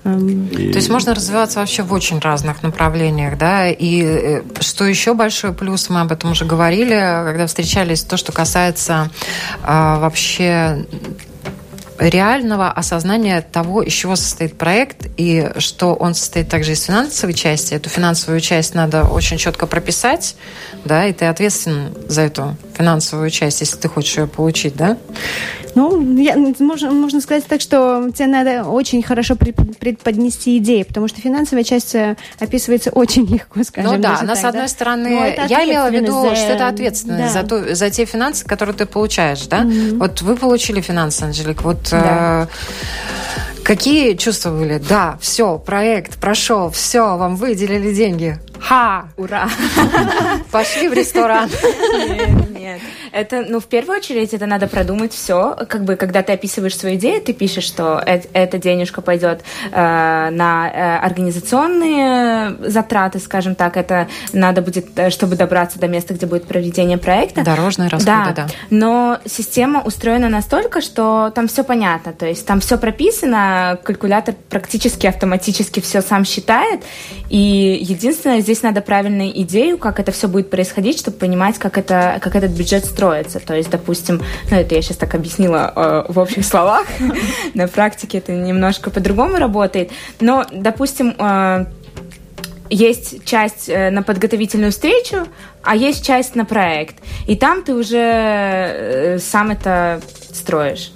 [0.05, 5.15] эм, то есть можно развиваться вообще в очень разных направлениях, да, и э, что еще
[5.15, 9.11] большой плюс, мы об этом уже говорили, когда встречались, то, что касается
[9.63, 10.87] а, вообще
[12.01, 17.75] реального осознания того, из чего состоит проект, и что он состоит также из финансовой части.
[17.75, 20.35] Эту финансовую часть надо очень четко прописать,
[20.85, 24.97] да, и ты ответственен за эту финансовую часть, если ты хочешь ее получить, да?
[25.75, 31.21] Ну, я, можно, можно сказать так, что тебе надо очень хорошо преподнести идеи, потому что
[31.21, 33.93] финансовая часть э, описывается очень легко, скажем.
[33.93, 34.69] Ну да, она, с одной да?
[34.69, 36.35] стороны, я имела в виду, за...
[36.35, 37.43] что это ответственность да.
[37.43, 39.63] за, то, за те финансы, которые ты получаешь, да?
[39.63, 39.99] Mm-hmm.
[39.99, 41.90] Вот вы получили финансы, Анжелик, вот...
[41.99, 42.43] Да.
[42.43, 42.47] Э,
[43.63, 44.79] Какие чувства были?
[44.79, 48.39] Да, все, проект прошел, все, вам выделили деньги.
[48.59, 49.05] Ха!
[49.17, 49.49] Ура!
[50.51, 51.49] Пошли в ресторан.
[52.61, 52.81] Нет.
[53.13, 55.57] Это, ну, в первую очередь, это надо продумать все.
[55.69, 59.43] Как бы, когда ты описываешь свою идею, ты пишешь, что э эта денежка пойдет
[59.73, 63.77] э, на э, организационные затраты, скажем так.
[63.77, 67.43] Это надо будет, э, чтобы добраться до места, где будет проведение проекта.
[67.43, 68.33] Дорожные расходы, да.
[68.33, 68.47] да.
[68.69, 72.13] Но система устроена настолько, что там все понятно.
[72.13, 76.83] То есть там все прописано, калькулятор практически автоматически все сам считает.
[77.31, 82.19] И единственное, здесь надо правильную идею, как это все будет происходить, чтобы понимать, как, это,
[82.21, 83.41] как этот бюджет строится.
[83.41, 86.87] То есть, допустим, ну это я сейчас так объяснила э, в общих словах,
[87.55, 89.91] на практике это немножко по-другому работает.
[90.21, 91.65] Но, допустим, э,
[92.69, 95.27] есть часть э, на подготовительную встречу,
[95.63, 96.97] а есть часть на проект.
[97.27, 100.93] И там ты уже э, сам это строишь.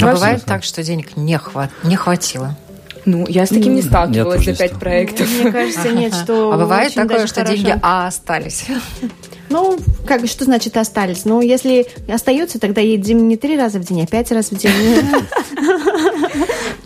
[0.00, 1.70] А бывает так, что денег не, хват...
[1.82, 2.56] не хватило?
[3.04, 5.28] Ну, я с таким не сталкивалась за пять проектов.
[5.40, 6.52] Мне кажется, нет, что...
[6.52, 8.66] А бывает такое, что деньги А остались?
[9.50, 11.24] Ну, как что значит остались?
[11.24, 14.72] Ну, если остается, тогда едем не три раза в день, а пять раз в день.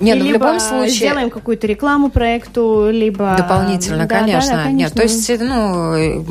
[0.03, 0.95] Нет, ну, в любом случае...
[0.95, 3.35] сделаем какую-то рекламу проекту, либо...
[3.38, 4.51] Дополнительно, да, конечно.
[4.51, 4.77] Да, да, конечно.
[4.77, 6.25] Нет, то есть, ну,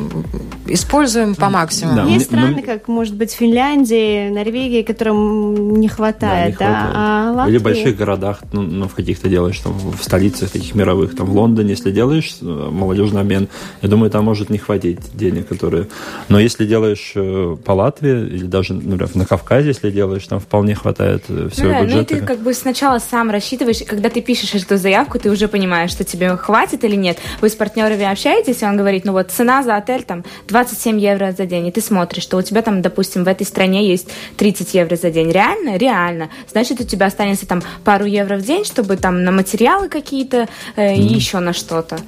[0.67, 1.95] используем по максимуму.
[1.95, 6.91] Да, Есть страны, ну, как, может быть, Финляндия, Норвегия, которым не хватает, да, не да?
[6.93, 7.45] А.
[7.47, 11.27] Или в больших городах, ну, ну, в каких-то делаешь, там, в столицах таких мировых, там,
[11.27, 13.47] в Лондоне, если делаешь э, молодежный обмен,
[13.81, 15.87] я думаю, там может не хватить денег, которые...
[16.29, 20.75] Но если делаешь э, по Латвии, или даже, например, на Кавказе, если делаешь, там вполне
[20.75, 22.13] хватает э, всего ну, да, бюджета.
[22.13, 25.91] Ну, ты как бы сначала сам рассчитываешь, когда ты пишешь эту заявку, ты уже понимаешь,
[25.91, 27.17] что тебе хватит или нет.
[27.41, 31.33] Вы с партнерами общаетесь, и он говорит, ну вот цена за отель там 27 евро
[31.37, 34.73] за день, и ты смотришь, что у тебя там, допустим, в этой стране есть 30
[34.73, 35.31] евро за день.
[35.31, 35.77] Реально?
[35.77, 36.29] Реально.
[36.51, 40.93] Значит, у тебя останется там пару евро в день, чтобы там на материалы какие-то э,
[40.93, 40.97] mm.
[40.97, 41.99] и еще на что-то.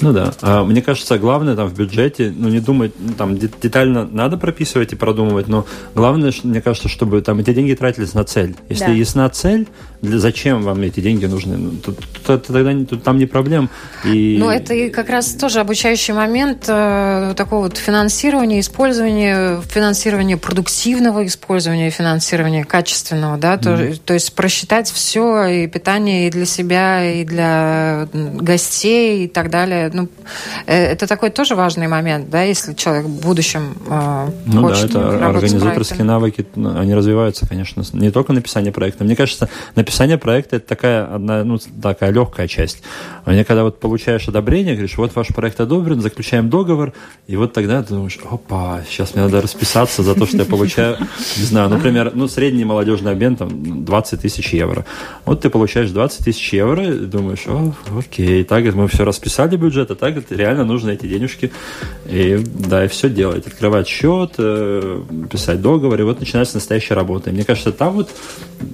[0.00, 0.32] Ну да.
[0.40, 4.92] А, мне кажется, главное там в бюджете, ну не думать, ну, там детально надо прописывать
[4.92, 8.56] и продумывать, но главное, мне кажется, чтобы там эти деньги тратились на цель.
[8.68, 8.92] Если да.
[8.92, 9.68] ясна цель,
[10.02, 11.56] для, зачем вам эти деньги нужны?
[11.56, 13.68] Ну, тут, тут, тогда тут, там не проблем.
[14.04, 14.36] И...
[14.38, 21.26] Ну, это и как раз тоже обучающий момент э, такого вот финансирования, использования, финансирования продуктивного
[21.26, 27.24] использования, финансирования качественного, да, то, то есть просчитать все, и питание и для себя, и
[27.24, 29.90] для гостей, и так далее.
[29.92, 30.08] Ну,
[30.66, 35.14] э, это такой тоже важный момент, да, если человек в будущем э, ну, хочет да,
[35.14, 39.04] это организаторские навыки, они развиваются, конечно, не только написание проекта.
[39.04, 42.82] Мне кажется, написание проекта это такая одна, ну, такая легкая часть.
[43.24, 46.92] А мне когда вот получаешь одобрение, говоришь, вот ваш проект одобрен, заключаем договор,
[47.26, 50.96] и вот тогда ты думаешь, опа, сейчас мне надо расписаться за то, что я получаю,
[51.36, 54.84] не знаю, например, ну, средний молодежный обмен там 20 тысяч евро.
[55.24, 59.90] Вот ты получаешь 20 тысяч евро, и думаешь, о, окей, так мы все расписали бюджет,
[59.90, 61.50] а так реально нужно эти денежки,
[62.06, 67.30] и да, и все делать, открывать счет, э, писать договор, и вот начинается настоящая работа.
[67.30, 68.10] И мне кажется, там вот,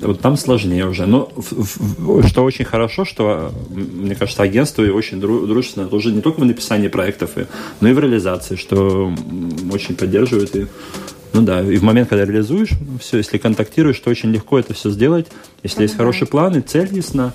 [0.02, 1.06] вот там сложнее уже.
[1.06, 1.30] Но
[1.66, 7.30] что очень хорошо, что, мне кажется, агентство очень дружественно тоже не только в написании проектов,
[7.80, 9.12] но и в реализации, что
[9.72, 10.66] очень поддерживает и
[11.32, 14.88] ну да, и в момент, когда реализуешь, все, если контактируешь, то очень легко это все
[14.88, 15.26] сделать.
[15.62, 17.34] Если есть хороший план и цель ясна,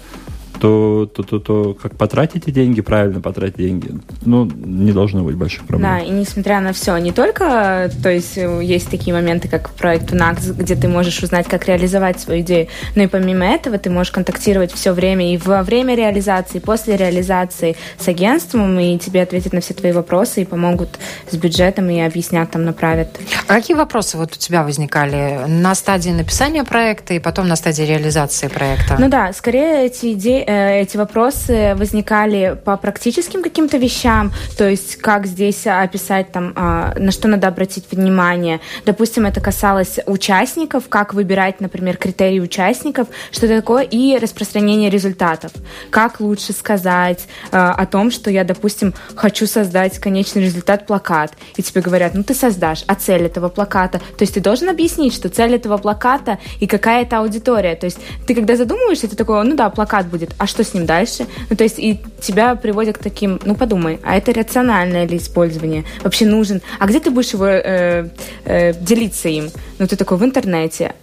[0.62, 3.89] то, то, то, то как потратить эти деньги, правильно потратить деньги,
[4.24, 5.89] ну, не должно быть больших проблем.
[5.89, 10.52] Да, и несмотря на все, не только, то есть есть такие моменты, как проект УНАКС,
[10.52, 14.71] где ты можешь узнать, как реализовать свою идею, но и помимо этого ты можешь контактировать
[14.71, 19.62] все время и во время реализации, и после реализации с агентством, и тебе ответят на
[19.62, 21.00] все твои вопросы и помогут
[21.32, 23.19] с бюджетом и объяснят, там направят.
[23.47, 27.82] А какие вопросы вот у тебя возникали на стадии написания проекта и потом на стадии
[27.82, 28.97] реализации проекта?
[29.00, 34.97] Ну да, скорее эти идеи, Э, эти вопросы возникали по практическим каким-то вещам, то есть
[34.97, 38.59] как здесь описать там, а, на что надо обратить внимание.
[38.85, 45.51] Допустим, это касалось участников, как выбирать, например, критерии участников, что такое, и распространение результатов.
[45.89, 51.63] Как лучше сказать э, о том, что я, допустим, хочу создать конечный результат плакат, и
[51.63, 53.99] тебе говорят, ну ты создашь, а цель этого плаката?
[53.99, 57.75] То есть ты должен объяснить, что цель этого плаката и какая это аудитория.
[57.75, 60.86] То есть ты когда задумываешься, ты такой, ну да, плакат будет, а что с ним
[60.86, 61.26] дальше?
[61.50, 65.86] Ну, то есть и тебя приводят к таким, ну, подумай, а это рациональное ли использование?
[66.04, 66.62] Вообще нужен?
[66.80, 68.10] А где ты будешь его э,
[68.46, 69.50] э, делиться им?
[69.80, 70.94] Ну, ты такой в интернете.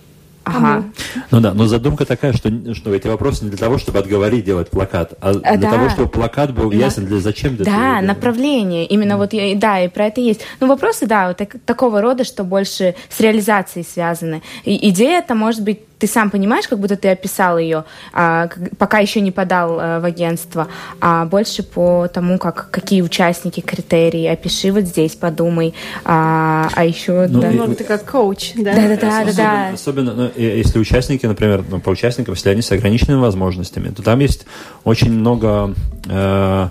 [0.48, 0.84] Ага.
[1.30, 4.70] Ну да, но задумка такая, что, что эти вопросы не для того, чтобы отговорить делать
[4.70, 5.76] плакат, а, а для да.
[5.76, 7.56] того, чтобы плакат был ясен для зачем.
[7.56, 8.86] Для да, направление.
[8.86, 9.16] Именно mm.
[9.16, 10.40] вот я, да, и про это есть.
[10.60, 14.42] Ну вопросы, да, вот так, такого рода, что больше с реализацией связаны.
[14.64, 18.98] И идея это может быть ты сам понимаешь, как будто ты описал ее, а, пока
[18.98, 20.68] еще не подал а, в агентство,
[21.00, 27.26] а больше по тому, как какие участники, критерии, опиши вот здесь, подумай, а, а еще...
[27.28, 27.50] Ну, да.
[27.50, 28.74] ну, ты как коуч, да?
[28.74, 29.32] Да, да, да, да.
[29.32, 29.70] да.
[29.74, 34.20] Особенно, ну, если участники, например, ну, по участникам, если они с ограниченными возможностями, то там
[34.20, 34.46] есть
[34.84, 35.74] очень много...
[36.08, 36.68] Э,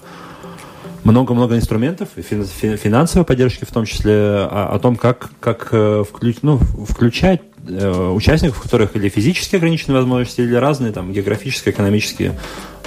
[1.03, 6.57] много-много инструментов, финансовой поддержки в том числе, о, о том, как, как э, включ, ну,
[6.57, 12.37] включать э, участников, у которых или физически ограниченные возможности, или разные там географические, экономические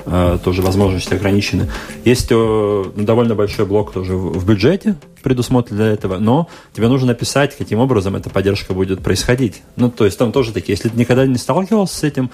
[0.06, 1.70] э, тоже возможности ограничены.
[2.04, 7.56] Есть э, довольно большой блок тоже в бюджете, предусмотрен для этого, но тебе нужно написать,
[7.56, 9.62] каким образом эта поддержка будет происходить.
[9.76, 12.30] Ну, то есть там тоже такие, если ты никогда не сталкивался с этим...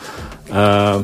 [0.49, 1.03] Э,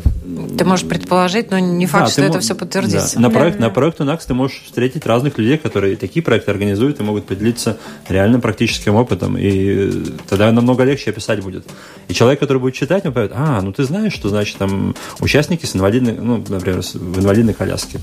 [0.56, 3.16] ты можешь предположить, но не факт, да, что это все подтвердится.
[3.16, 3.22] Да.
[3.22, 3.64] На, проект, да.
[3.64, 7.78] на проект UNAX ты можешь встретить разных людей, которые такие проекты организуют и могут поделиться
[8.08, 9.90] реально практическим опытом, и
[10.28, 11.66] тогда намного легче описать будет.
[12.08, 15.66] И человек, который будет читать, он поймет, а, ну ты знаешь, что значит там участники
[15.66, 18.00] с инвалидной, ну, например, в инвалидной коляске.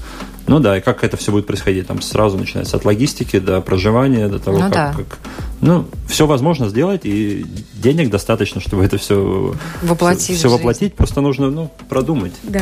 [0.48, 4.28] Ну да, и как это все будет происходить, там сразу начинается от логистики до проживания,
[4.28, 4.94] до того, ну, как, да.
[4.98, 5.20] как...
[5.62, 9.54] Ну, все возможно сделать, и денег достаточно, чтобы это все
[9.84, 10.24] воплотить.
[10.24, 12.34] Все, все воплотить, просто нужно ну, продумать.
[12.44, 12.62] Да.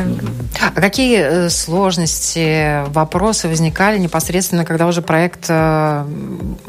[0.76, 6.06] А какие э, сложности, вопросы возникали непосредственно, когда уже проект э,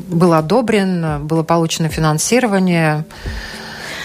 [0.08, 3.04] был одобрен, было получено финансирование?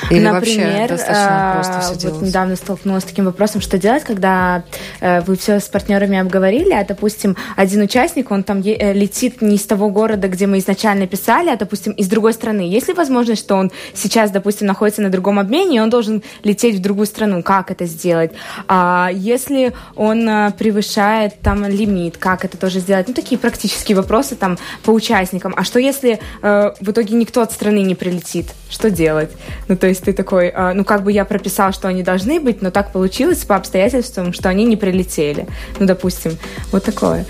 [0.10, 4.64] Или Например, просто все вот недавно столкнулась с таким вопросом, что делать, когда
[5.00, 9.56] э, вы все с партнерами обговорили, а, допустим, один участник, он там э, летит не
[9.56, 12.62] из того города, где мы изначально писали, а, допустим, из другой страны.
[12.62, 16.78] Есть ли возможность, что он сейчас, допустим, находится на другом обмене, и он должен лететь
[16.78, 17.44] в другую страну?
[17.44, 18.32] Как это сделать?
[18.68, 23.08] А если он э, превышает там лимит, как это тоже сделать?
[23.08, 25.54] Ну, такие практические вопросы там по участникам.
[25.56, 28.48] А что если э, в итоге никто от страны не прилетит?
[28.74, 29.30] Что делать?
[29.68, 32.64] Ну, то есть ты такой, а, ну как бы я прописал, что они должны быть,
[32.64, 35.48] но так получилось по обстоятельствам, что они не прилетели.
[35.80, 36.40] Ну, допустим,
[36.72, 37.28] вот такое.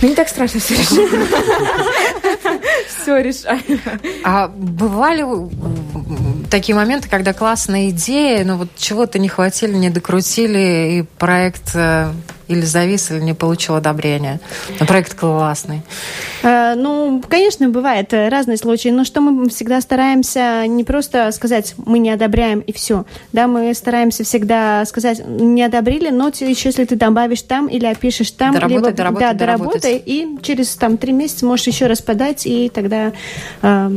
[0.00, 1.10] Мне не так страшно все решить.
[3.02, 4.00] Все решаемо.
[4.24, 5.24] А бывали
[6.50, 12.12] такие моменты, когда классная идея, но вот чего-то не хватили, не докрутили, и проект э,
[12.52, 14.40] или завис, или не получил одобрения.
[14.78, 15.82] Но проект классный.
[16.42, 21.98] Э, ну, конечно, бывает разные случаи, но что мы всегда стараемся не просто сказать, мы
[21.98, 23.04] не одобряем и все.
[23.32, 28.30] Да, мы стараемся всегда сказать, не одобрили, но еще если ты добавишь там или опишешь
[28.30, 32.46] там, доработай, либо доработай, да, доработай, и через там три месяца можешь еще раз подать,
[32.46, 33.12] и тогда
[33.62, 33.90] э,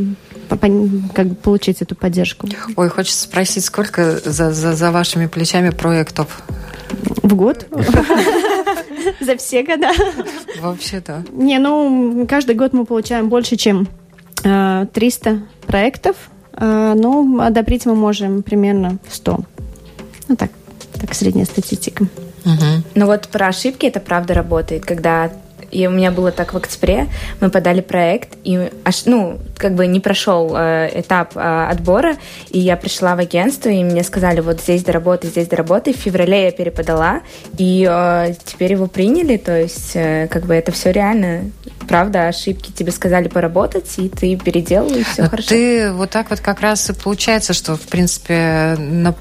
[0.47, 2.47] как бы получить эту поддержку.
[2.75, 6.43] Ой, хочется спросить, сколько за, за, за вашими плечами проектов?
[7.23, 7.67] В год?
[9.19, 9.91] За все года.
[10.59, 11.23] Вообще-то.
[11.31, 13.87] Не, ну, каждый год мы получаем больше, чем
[14.41, 16.15] 300 э, проектов.
[16.53, 19.39] Э, ну, одобрить мы можем примерно 100.
[20.27, 20.51] Ну, так,
[20.99, 22.07] так средняя статистика.
[22.45, 22.83] Угу.
[22.95, 25.31] Ну вот про ошибки это правда работает, когда
[25.75, 27.07] и у меня было так в октябре.
[27.41, 32.15] Мы подали проект, и аж, ну, как бы не прошел э, этап э, отбора,
[32.49, 35.93] и я пришла в агентство, и мне сказали, вот здесь доработай, здесь доработай.
[35.93, 37.21] В феврале я переподала,
[37.57, 41.51] и э, теперь его приняли, то есть э, как бы это все реально.
[41.87, 45.49] Правда, ошибки тебе сказали поработать, и ты переделал, и все Но хорошо.
[45.49, 49.13] Ты вот так вот как раз и получается, что, в принципе, на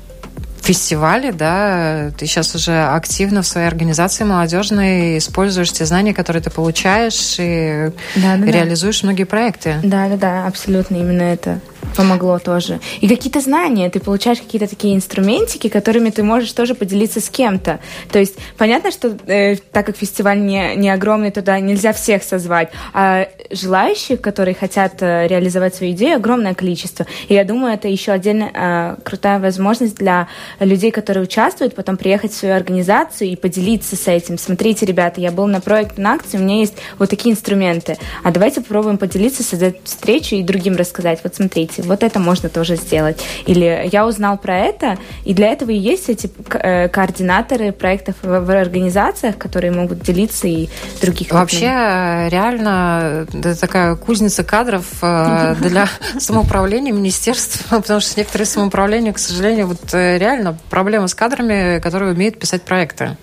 [0.64, 6.50] фестивале, да, ты сейчас уже активно в своей организации молодежной используешь те знания, которые ты
[6.50, 9.08] получаешь, и да, да, реализуешь да.
[9.08, 9.76] многие проекты.
[9.82, 11.60] Да, да, да, абсолютно именно это
[11.96, 12.80] помогло тоже.
[13.00, 17.80] И какие-то знания, ты получаешь какие-то такие инструментики, которыми ты можешь тоже поделиться с кем-то.
[18.10, 22.70] То есть понятно, что э, так как фестиваль не, не огромный, туда нельзя всех созвать,
[22.92, 27.06] а желающих, которые хотят э, реализовать свою идею, огромное количество.
[27.28, 30.28] И я думаю, это еще отдельно э, крутая возможность для
[30.60, 34.38] людей, которые участвуют, потом приехать в свою организацию и поделиться с этим.
[34.38, 37.96] Смотрите, ребята, я был на проект на акции, у меня есть вот такие инструменты.
[38.22, 41.20] А давайте попробуем поделиться, создать встречу и другим рассказать.
[41.22, 43.22] Вот смотрите, вот это можно тоже сделать.
[43.46, 48.50] Или я узнал про это, и для этого и есть эти э, координаторы проектов в,
[48.50, 50.68] организациях, которые могут делиться и
[51.00, 51.30] других.
[51.30, 59.12] Вообще, э, реально, это такая кузница кадров э, для самоуправления министерства, потому что некоторые самоуправления,
[59.12, 63.16] к сожалению, вот реально проблема с кадрами, которые умеют писать проекты.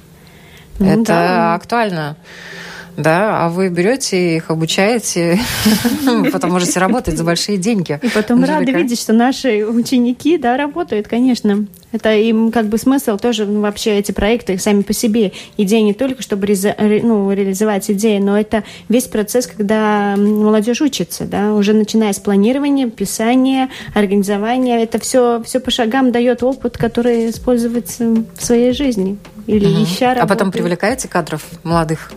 [0.80, 1.54] Ну, это да.
[1.56, 2.18] актуально.
[3.02, 5.40] Да, а вы берете их, обучаете,
[6.32, 8.00] потом можете работать за большие деньги.
[8.02, 11.66] И потом рады видеть, что наши ученики, да, работают, конечно.
[11.92, 15.34] Это им как бы смысл тоже ну, вообще эти проекты сами по себе.
[15.58, 16.48] Идея не только, чтобы
[17.04, 22.90] ну, реализовать идеи, но это весь процесс, когда молодежь учится, да, уже начиная с планирования,
[22.90, 24.82] писания, организования.
[24.82, 29.18] Это все, все по шагам дает опыт, который использовать в своей жизни
[29.52, 29.84] или угу.
[29.84, 30.24] ища работу.
[30.24, 32.12] А потом привлекаете кадров молодых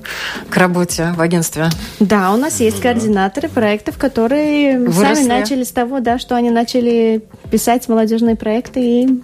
[0.48, 1.68] к работе в агентстве?
[1.98, 5.14] Да, у нас есть координаторы проектов, которые Выросли.
[5.14, 9.22] сами начали с того, да, что они начали писать молодежные проекты и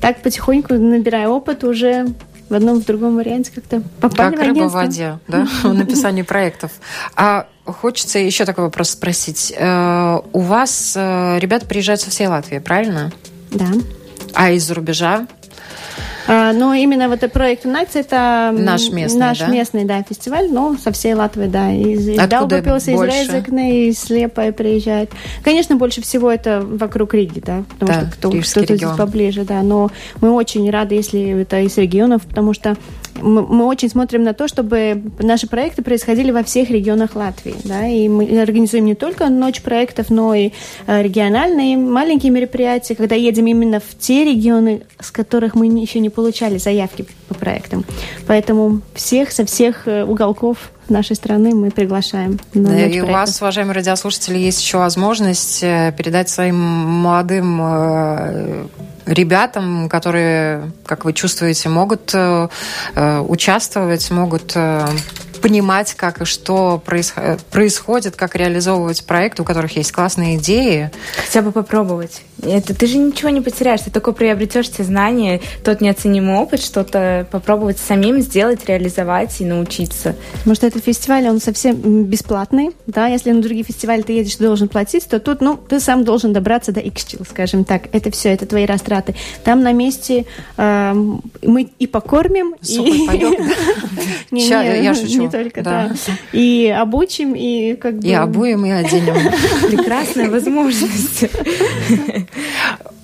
[0.00, 2.06] так потихоньку, набирая опыт, уже
[2.48, 6.22] в одном, в другом варианте как-то попали как в рыба в воде, да, в написании
[6.22, 6.72] проектов.
[7.14, 9.52] А хочется еще такой вопрос спросить.
[9.54, 13.12] Э, у вас э, ребята приезжают со всей Латвии, правильно?
[13.50, 13.66] Да.
[14.32, 15.26] А из-за рубежа?
[16.32, 19.48] А, но именно вот этот проект Nights это наш местный, наш да?
[19.48, 21.72] местный да, фестиваль, но со всей Латвии, да.
[21.72, 25.10] Из, из Даугавпилса, из Резекне, из Слепая приезжает.
[25.42, 29.62] Конечно, больше всего это вокруг Риги, да, потому да, что кто, кто-то здесь поближе, да.
[29.62, 29.90] Но
[30.20, 32.76] мы очень рады, если это из регионов, потому что
[33.20, 37.54] мы, очень смотрим на то, чтобы наши проекты происходили во всех регионах Латвии.
[37.64, 40.50] Да, и мы организуем не только ночь проектов, но и
[40.86, 46.10] э, региональные маленькие мероприятия, когда едем именно в те регионы, с которых мы еще не
[46.10, 47.84] получали заявки по проектам.
[48.26, 52.38] Поэтому всех со всех э, уголков нашей страны мы приглашаем.
[52.54, 58.68] На да, и у вас, уважаемые радиослушатели, есть еще возможность э, передать своим молодым
[59.06, 62.48] ребятам, которые, как вы чувствуете, могут э,
[62.94, 64.86] э участвовать, могут э,
[65.40, 66.82] понимать, как и что
[67.50, 70.90] происходит, как реализовывать проекты, у которых есть классные идеи.
[71.16, 72.22] Хотя бы попробовать.
[72.42, 77.26] Это, ты же ничего не потеряешь, ты только приобретешь те знания, тот неоценимый опыт, что-то
[77.30, 80.16] попробовать самим сделать, реализовать и научиться.
[80.44, 84.68] Может, этот фестиваль, он совсем бесплатный, да, если на другие фестивали ты едешь, ты должен
[84.68, 87.88] платить, то тут, ну, ты сам должен добраться до Иксчил, скажем так.
[87.92, 89.14] Это все, это твои растраты.
[89.44, 90.26] Там на месте
[90.56, 90.94] э,
[91.42, 93.08] мы и покормим, и...
[94.30, 95.88] Я шучу только, да.
[95.88, 96.12] да.
[96.32, 98.06] И обучим, и как бы...
[98.06, 99.14] И обуем, и оденем.
[99.68, 101.24] Прекрасная возможность.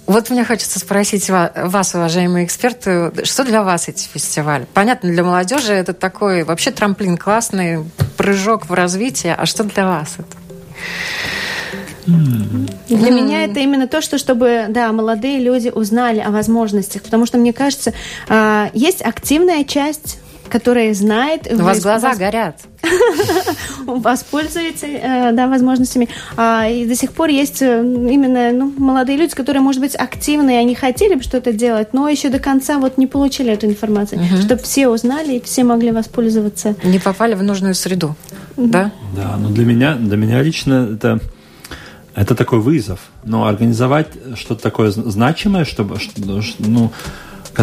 [0.06, 4.66] Вот мне хочется спросить вас, уважаемые эксперты, что для вас эти фестивали?
[4.72, 7.84] Понятно, для молодежи это такой вообще трамплин классный,
[8.16, 9.34] прыжок в развитие.
[9.34, 10.36] А что для вас это?
[12.06, 17.38] Для меня это именно то, что чтобы, да, молодые люди узнали о возможностях, потому что
[17.38, 17.92] мне кажется,
[18.28, 20.18] а, есть активная часть
[20.48, 21.46] которая знает...
[21.52, 22.18] У вас глаза вас...
[22.18, 22.60] горят.
[23.86, 26.08] Воспользуется, э, да, возможностями.
[26.36, 30.60] А, и до сих пор есть э, именно ну, молодые люди, которые, может быть, активные,
[30.60, 34.36] они хотели бы что-то делать, но еще до конца вот не получили эту информацию, угу.
[34.42, 36.76] чтобы все узнали и все могли воспользоваться.
[36.82, 38.16] Не попали в нужную среду,
[38.56, 38.92] да?
[39.14, 41.20] Да, но для меня, для меня лично это
[42.16, 42.98] это такой вызов.
[43.24, 45.98] Но организовать что-то такое значимое, чтобы,
[46.58, 46.90] ну,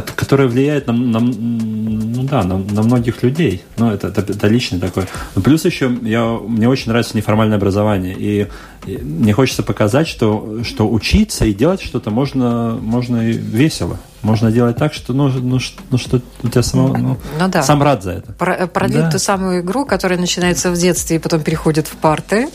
[0.02, 3.64] которое влияет на, на, ну да, на, на многих людей.
[3.78, 5.06] Ну, это, это, это личный такой.
[5.36, 8.16] Но плюс еще я, мне очень нравится неформальное образование.
[8.18, 8.48] И,
[8.86, 14.00] и мне хочется показать, что, что учиться и делать что-то можно, можно и весело.
[14.22, 17.62] Можно делать так, что, ну, ну, ну что у тебя самого, ну, ну, да.
[17.62, 18.32] сам рад за это.
[18.34, 19.12] Про, продлить да.
[19.12, 22.50] ту самую игру, которая начинается в детстве и потом переходит в парты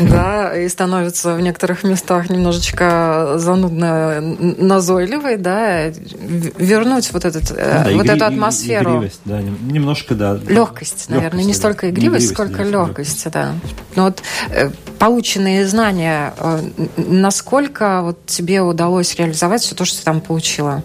[0.00, 7.90] да, и становится в некоторых местах немножечко занудно назойливой, да, вернуть вот, этот, э, да,
[7.92, 8.90] вот игри, эту атмосферу.
[8.90, 10.38] Игривость, да, немножко, да.
[10.48, 13.52] Легкость, наверное, легкость, не столько игривость, игривость сколько легкость, да.
[13.96, 16.60] Но вот э, полученные знания, э,
[16.96, 20.82] насколько вот тебе удалось реализовать все то, что ты там получила?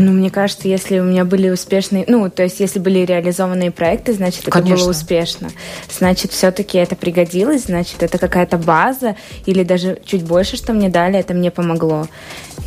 [0.00, 4.14] Ну, мне кажется, если у меня были успешные, ну, то есть, если были реализованные проекты,
[4.14, 4.78] значит, это Конечно.
[4.78, 5.50] было успешно.
[5.90, 11.18] Значит, все-таки это пригодилось, значит, это какая-то база, или даже чуть больше, что мне дали,
[11.18, 12.06] это мне помогло.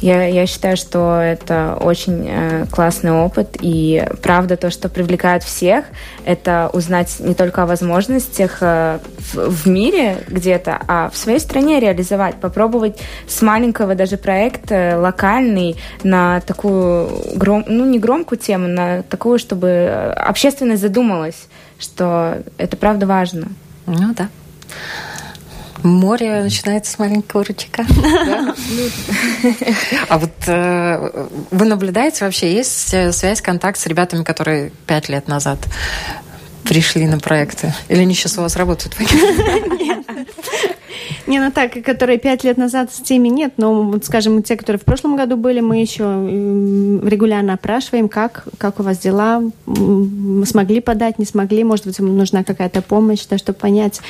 [0.04, 5.86] Я, я считаю, что это очень э, классный опыт, и правда то, что привлекает всех,
[6.26, 11.80] это узнать не только о возможностях э, в, в мире где-то, а в своей стране
[11.80, 13.00] реализовать, попробовать
[13.30, 19.40] с маленького даже проекта э, локальный на такую гром, ну не громкую тему, на такую,
[19.40, 21.48] чтобы общественность задумалась,
[21.80, 23.48] что это правда важно.
[23.86, 24.28] Ну да.
[25.84, 27.86] Море начинается с маленького ручейка.
[30.10, 35.28] А вот э, вы наблюдаете вообще, есть э, связь, контакт с ребятами, которые пять лет
[35.28, 35.60] назад
[36.64, 37.74] пришли на проекты?
[37.90, 38.96] Или они сейчас у вас работают?
[39.80, 39.93] Нет.
[41.28, 44.80] Не, ну так, которые пять лет назад с теми нет, но, вот, скажем, те, которые
[44.80, 49.42] в прошлом году были, мы еще регулярно опрашиваем, как, как у вас дела,
[50.46, 54.02] смогли подать, не смогли, может быть, нужна какая-то помощь, да, чтобы понять,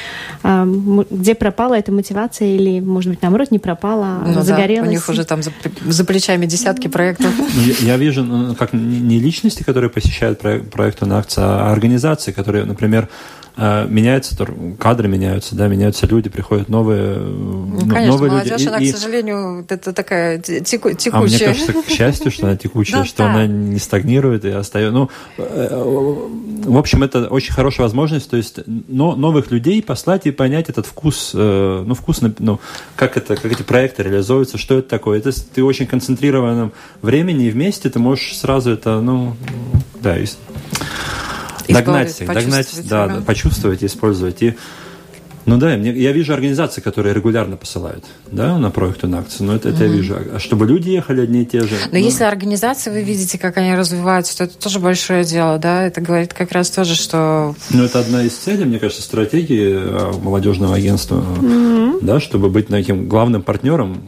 [0.43, 4.85] где пропала эта мотивация или, может быть, наоборот, не пропала, а ну, загорелась.
[4.85, 5.51] Да, у них уже там за,
[5.85, 7.31] за плечами десятки проектов.
[7.37, 11.71] Ну, я, я вижу, ну, как не личности, которые посещают проект, проект на акции, а
[11.71, 14.35] организации, которые, например, а, меняются
[14.79, 18.67] кадры меняются, да, меняются люди, приходят новые, ну, конечно, новые молодежь, люди.
[18.67, 21.11] она, и, к сожалению, это такая теку, текучая.
[21.13, 24.91] А мне кажется, к счастью, что она текучая, что она не стагнирует и остается.
[24.91, 25.67] Ну, э,
[26.65, 30.85] в общем, это очень хорошая возможность, то есть но, новых людей послать и понять этот
[30.85, 32.59] вкус, э, ну, вкус, ну,
[32.95, 35.19] как это, как эти проекты реализуются, что это такое.
[35.19, 39.35] Это ты очень концентрированном времени и вместе ты можешь сразу это, ну,
[40.01, 40.17] да,
[41.73, 44.41] догнать их, догнать, да, да, почувствовать, использовать.
[44.41, 44.55] И,
[45.45, 49.55] ну да, мне, я вижу организации, которые регулярно посылают да, на проекты на акции, но
[49.55, 49.87] это, это mm-hmm.
[49.87, 50.15] я вижу.
[50.35, 51.75] А чтобы люди ехали одни и те же.
[51.91, 51.97] Но ну...
[51.97, 55.85] если организации, вы видите, как они развиваются, то это тоже большое дело, да?
[55.85, 57.55] Это говорит как раз тоже, что...
[57.71, 61.99] Ну, это одна из целей, мне кажется, стратегии а, молодежного агентства, mm-hmm.
[62.01, 64.01] да, чтобы быть таким главным партнером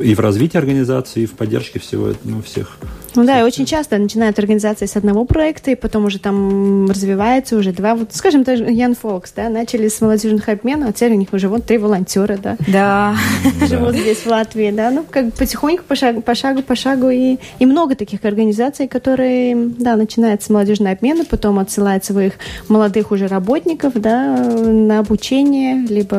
[0.00, 2.76] и в развитии организации, и в поддержке всего, ну, всех.
[3.16, 7.56] Ну да, и очень часто начинают организации с одного проекта, и потом уже там развивается
[7.56, 7.94] уже два.
[7.94, 11.48] Вот, скажем, даже Ян Фокс, да, начали с молодежных обменов, а теперь у них уже
[11.48, 12.56] вот три волонтера, да.
[12.68, 13.16] Да.
[13.66, 14.90] Живут здесь, в Латвии, да.
[14.90, 17.08] Ну, как потихоньку, по шагу, по шагу, по шагу.
[17.08, 22.34] И, и много таких организаций, которые, да, начинают с молодежного обмена, потом отсылают своих
[22.68, 26.16] молодых уже работников, да, на обучение, либо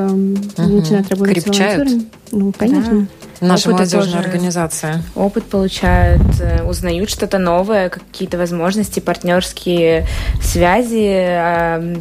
[0.58, 1.89] начинают работать Крепчают.
[1.89, 2.10] с волонтерами.
[2.32, 3.02] Ну, конечно.
[3.02, 3.16] Да.
[3.41, 5.01] Наша Опыт молодежная организация.
[5.15, 10.07] Опыт получают, э, узнают что-то новое, какие-то возможности, партнерские
[10.41, 11.93] связи,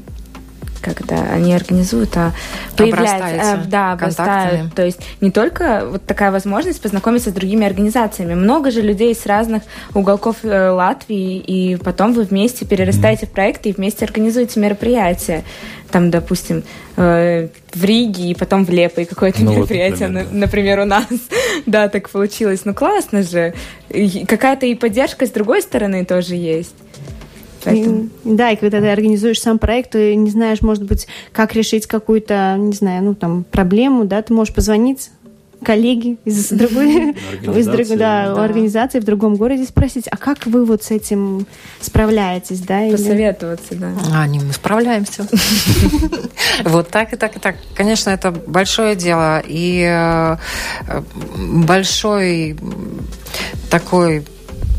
[0.80, 2.32] как это они организуют, а
[2.76, 4.74] появляется, э, да, обрастают.
[4.74, 8.34] То есть не только вот такая возможность познакомиться с другими организациями.
[8.34, 9.62] Много же людей с разных
[9.94, 15.44] уголков э, Латвии, и потом вы вместе перерастаете в проекты и вместе организуете мероприятия.
[15.90, 16.64] Там, допустим,
[16.96, 20.38] э, в Риге и потом в Лепо и какое-то ну, мероприятие, вот, например, да.
[20.38, 21.06] например, у нас.
[21.66, 22.62] да, так получилось.
[22.64, 23.54] Ну классно же.
[24.26, 26.74] Какая-то и поддержка с другой стороны тоже есть.
[27.66, 28.08] Поэтому...
[28.24, 32.56] да, и когда ты организуешь сам проект, ты не знаешь, может быть, как решить какую-то,
[32.58, 35.10] не знаю, ну там проблему, да, ты можешь позвонить
[35.64, 38.44] коллеги из другой, из другой да, да.
[38.44, 41.46] организации в другом городе спросить, а как вы вот с этим
[41.80, 42.88] справляетесь, да?
[42.90, 43.92] Посоветоваться, да.
[44.14, 45.26] А, не, мы справляемся.
[46.64, 47.56] Вот так и так и так.
[47.74, 50.36] Конечно, это большое дело и э,
[51.36, 52.56] большой
[53.70, 54.24] такой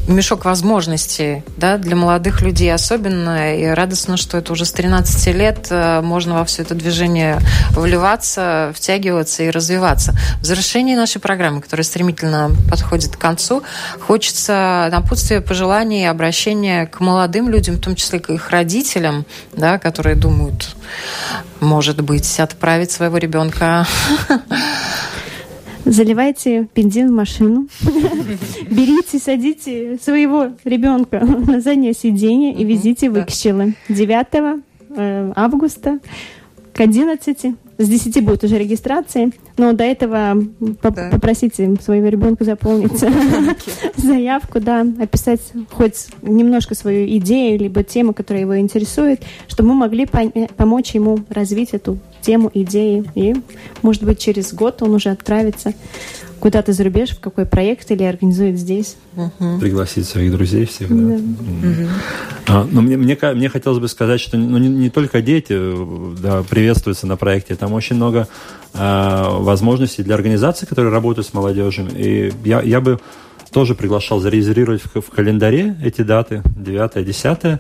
[0.08, 3.56] мешок возможностей да, для молодых людей особенно.
[3.58, 7.40] И радостно, что это уже с 13 лет э, можно во все это движение
[7.72, 10.18] вливаться, втягиваться и развиваться.
[10.42, 13.64] В завершении нашей программы, которая стремительно подходит к концу,
[14.00, 19.78] хочется напутствие, пожеланий и обращения к молодым людям, в том числе к их родителям, да,
[19.78, 20.76] которые думают,
[21.60, 23.86] может быть, отправить своего ребенка
[25.92, 27.68] заливайте бензин в машину,
[28.70, 34.28] берите, садите своего ребенка на заднее сиденье и везите в Икщелы 9
[34.90, 36.00] э, августа
[36.74, 41.10] к 11 с 10 будет уже регистрация, но до этого да.
[41.12, 42.92] попросите своего ребенка заполнить
[43.98, 50.08] заявку, да, описать хоть немножко свою идею, либо тему, которая его интересует, чтобы мы могли
[50.58, 53.06] помочь ему развить эту тему, идеи.
[53.16, 53.36] И,
[53.82, 55.74] может быть, через год он уже отправится
[56.40, 58.98] куда-то за рубеж, в какой проект или организует здесь.
[59.16, 59.60] Угу.
[59.60, 60.96] Пригласить своих друзей всех, да.
[60.96, 61.16] да.
[61.16, 61.90] Угу.
[62.48, 65.58] А, но мне, мне, мне хотелось бы сказать, что ну, не, не только дети
[66.22, 68.28] да, приветствуются на проекте, там очень много
[68.74, 71.88] э, возможностей для организаций, которые работают с молодежью.
[71.96, 73.00] И я, я бы
[73.52, 77.60] тоже приглашал зарезервировать в, в календаре эти даты, 9 10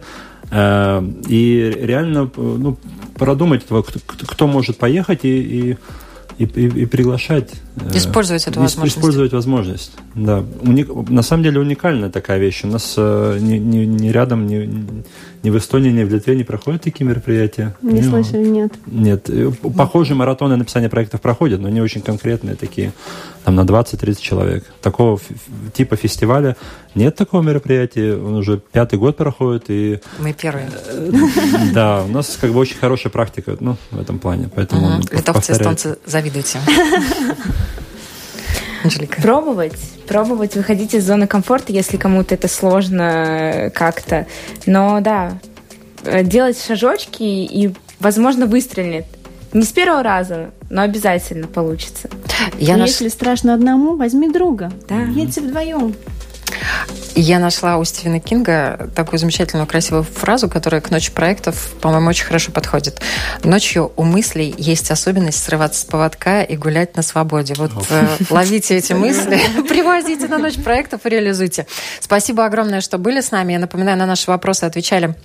[0.52, 2.78] э, и реально ну,
[3.16, 5.78] продумать, кто, кто может поехать и, и
[6.38, 7.52] и, и, и приглашать.
[7.76, 8.98] Э, использовать эту возможность.
[8.98, 10.44] Использовать возможность, да.
[10.62, 12.64] Уник, на самом деле уникальная такая вещь.
[12.64, 14.70] У нас э, не, не, не рядом, не,
[15.48, 17.74] ни в Эстонии, ни в Литве не проходят такие мероприятия.
[17.82, 18.74] Не ну, слышали, нет.
[18.86, 19.30] Нет.
[19.78, 22.92] Похожие маратоны написания проектов проходят, но не очень конкретные такие,
[23.46, 24.66] там на 20-30 человек.
[24.82, 25.20] Такого
[25.74, 26.58] типа фестиваля
[26.96, 29.70] нет такого мероприятия, он уже пятый год проходит.
[29.70, 30.70] И, Мы первые.
[30.88, 31.12] Э,
[31.74, 34.50] да, у нас как бы очень хорошая практика ну, в этом плане.
[34.54, 36.60] Поэтому Литовцы, эстонцы, завидуйте.
[38.84, 39.22] Анжелика?
[39.22, 44.28] Пробовать, пробовать выходить из зоны комфорта, если кому-то это сложно как-то.
[44.66, 45.40] Но да,
[46.04, 49.06] э, делать шажочки и, возможно, выстрелит.
[49.54, 52.10] Не с первого раза, но обязательно получится.
[52.60, 52.90] Я наш...
[52.90, 54.72] Если страшно одному, возьми друга.
[54.88, 55.02] Да.
[55.16, 55.96] Едьте вдвоем.
[57.16, 62.26] Я нашла у Стивена Кинга такую замечательную, красивую фразу, которая к ночи проектов, по-моему, очень
[62.26, 63.02] хорошо подходит.
[63.44, 67.56] Ночью у мыслей есть особенность срываться с поводка и гулять на свободе.
[67.58, 71.66] Вот э, ловите эти мысли, привозите на ночь проектов и реализуйте.
[72.00, 73.54] Спасибо огромное, что были с нами.
[73.54, 75.16] Я напоминаю, на наши вопросы отвечали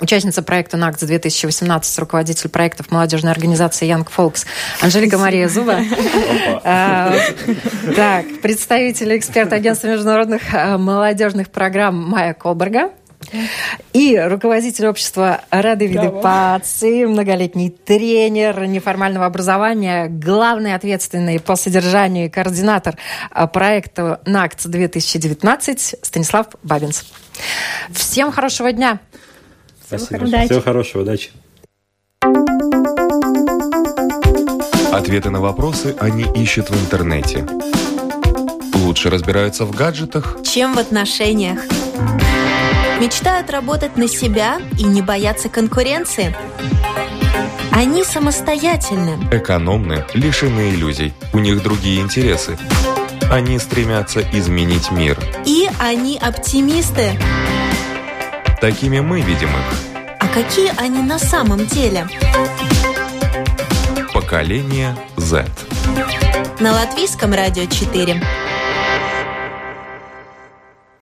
[0.00, 4.46] Участница проекта НАКС-2018, руководитель проектов молодежной организации Young Folks
[4.80, 5.80] Анжелика Мария Зуба.
[6.62, 7.14] А,
[7.96, 12.90] так, представитель эксперт агентства международных а, молодежных программ Майя Колберга.
[13.92, 22.28] И руководитель общества Рады виды Паци, многолетний тренер неформального образования, главный ответственный по содержанию и
[22.28, 22.96] координатор
[23.30, 27.02] а, проекта НАКЦ 2019 Станислав Бабинц.
[27.90, 29.00] Всем хорошего дня!
[29.88, 30.24] Спасибо.
[30.24, 30.46] Удачи.
[30.46, 31.30] Всего хорошего, удачи.
[34.92, 37.46] Ответы на вопросы они ищут в интернете.
[38.74, 41.60] Лучше разбираются в гаджетах, чем в отношениях.
[43.00, 46.36] Мечтают работать на себя и не бояться конкуренции.
[47.70, 49.16] Они самостоятельны.
[49.32, 51.14] Экономны, лишены иллюзий.
[51.32, 52.58] У них другие интересы.
[53.30, 55.18] Они стремятся изменить мир.
[55.46, 57.12] И они оптимисты.
[58.60, 59.96] Такими мы видим их.
[60.18, 62.08] А какие они на самом деле?
[64.12, 65.46] Поколение Z.
[66.58, 68.20] На латвийском радио 4.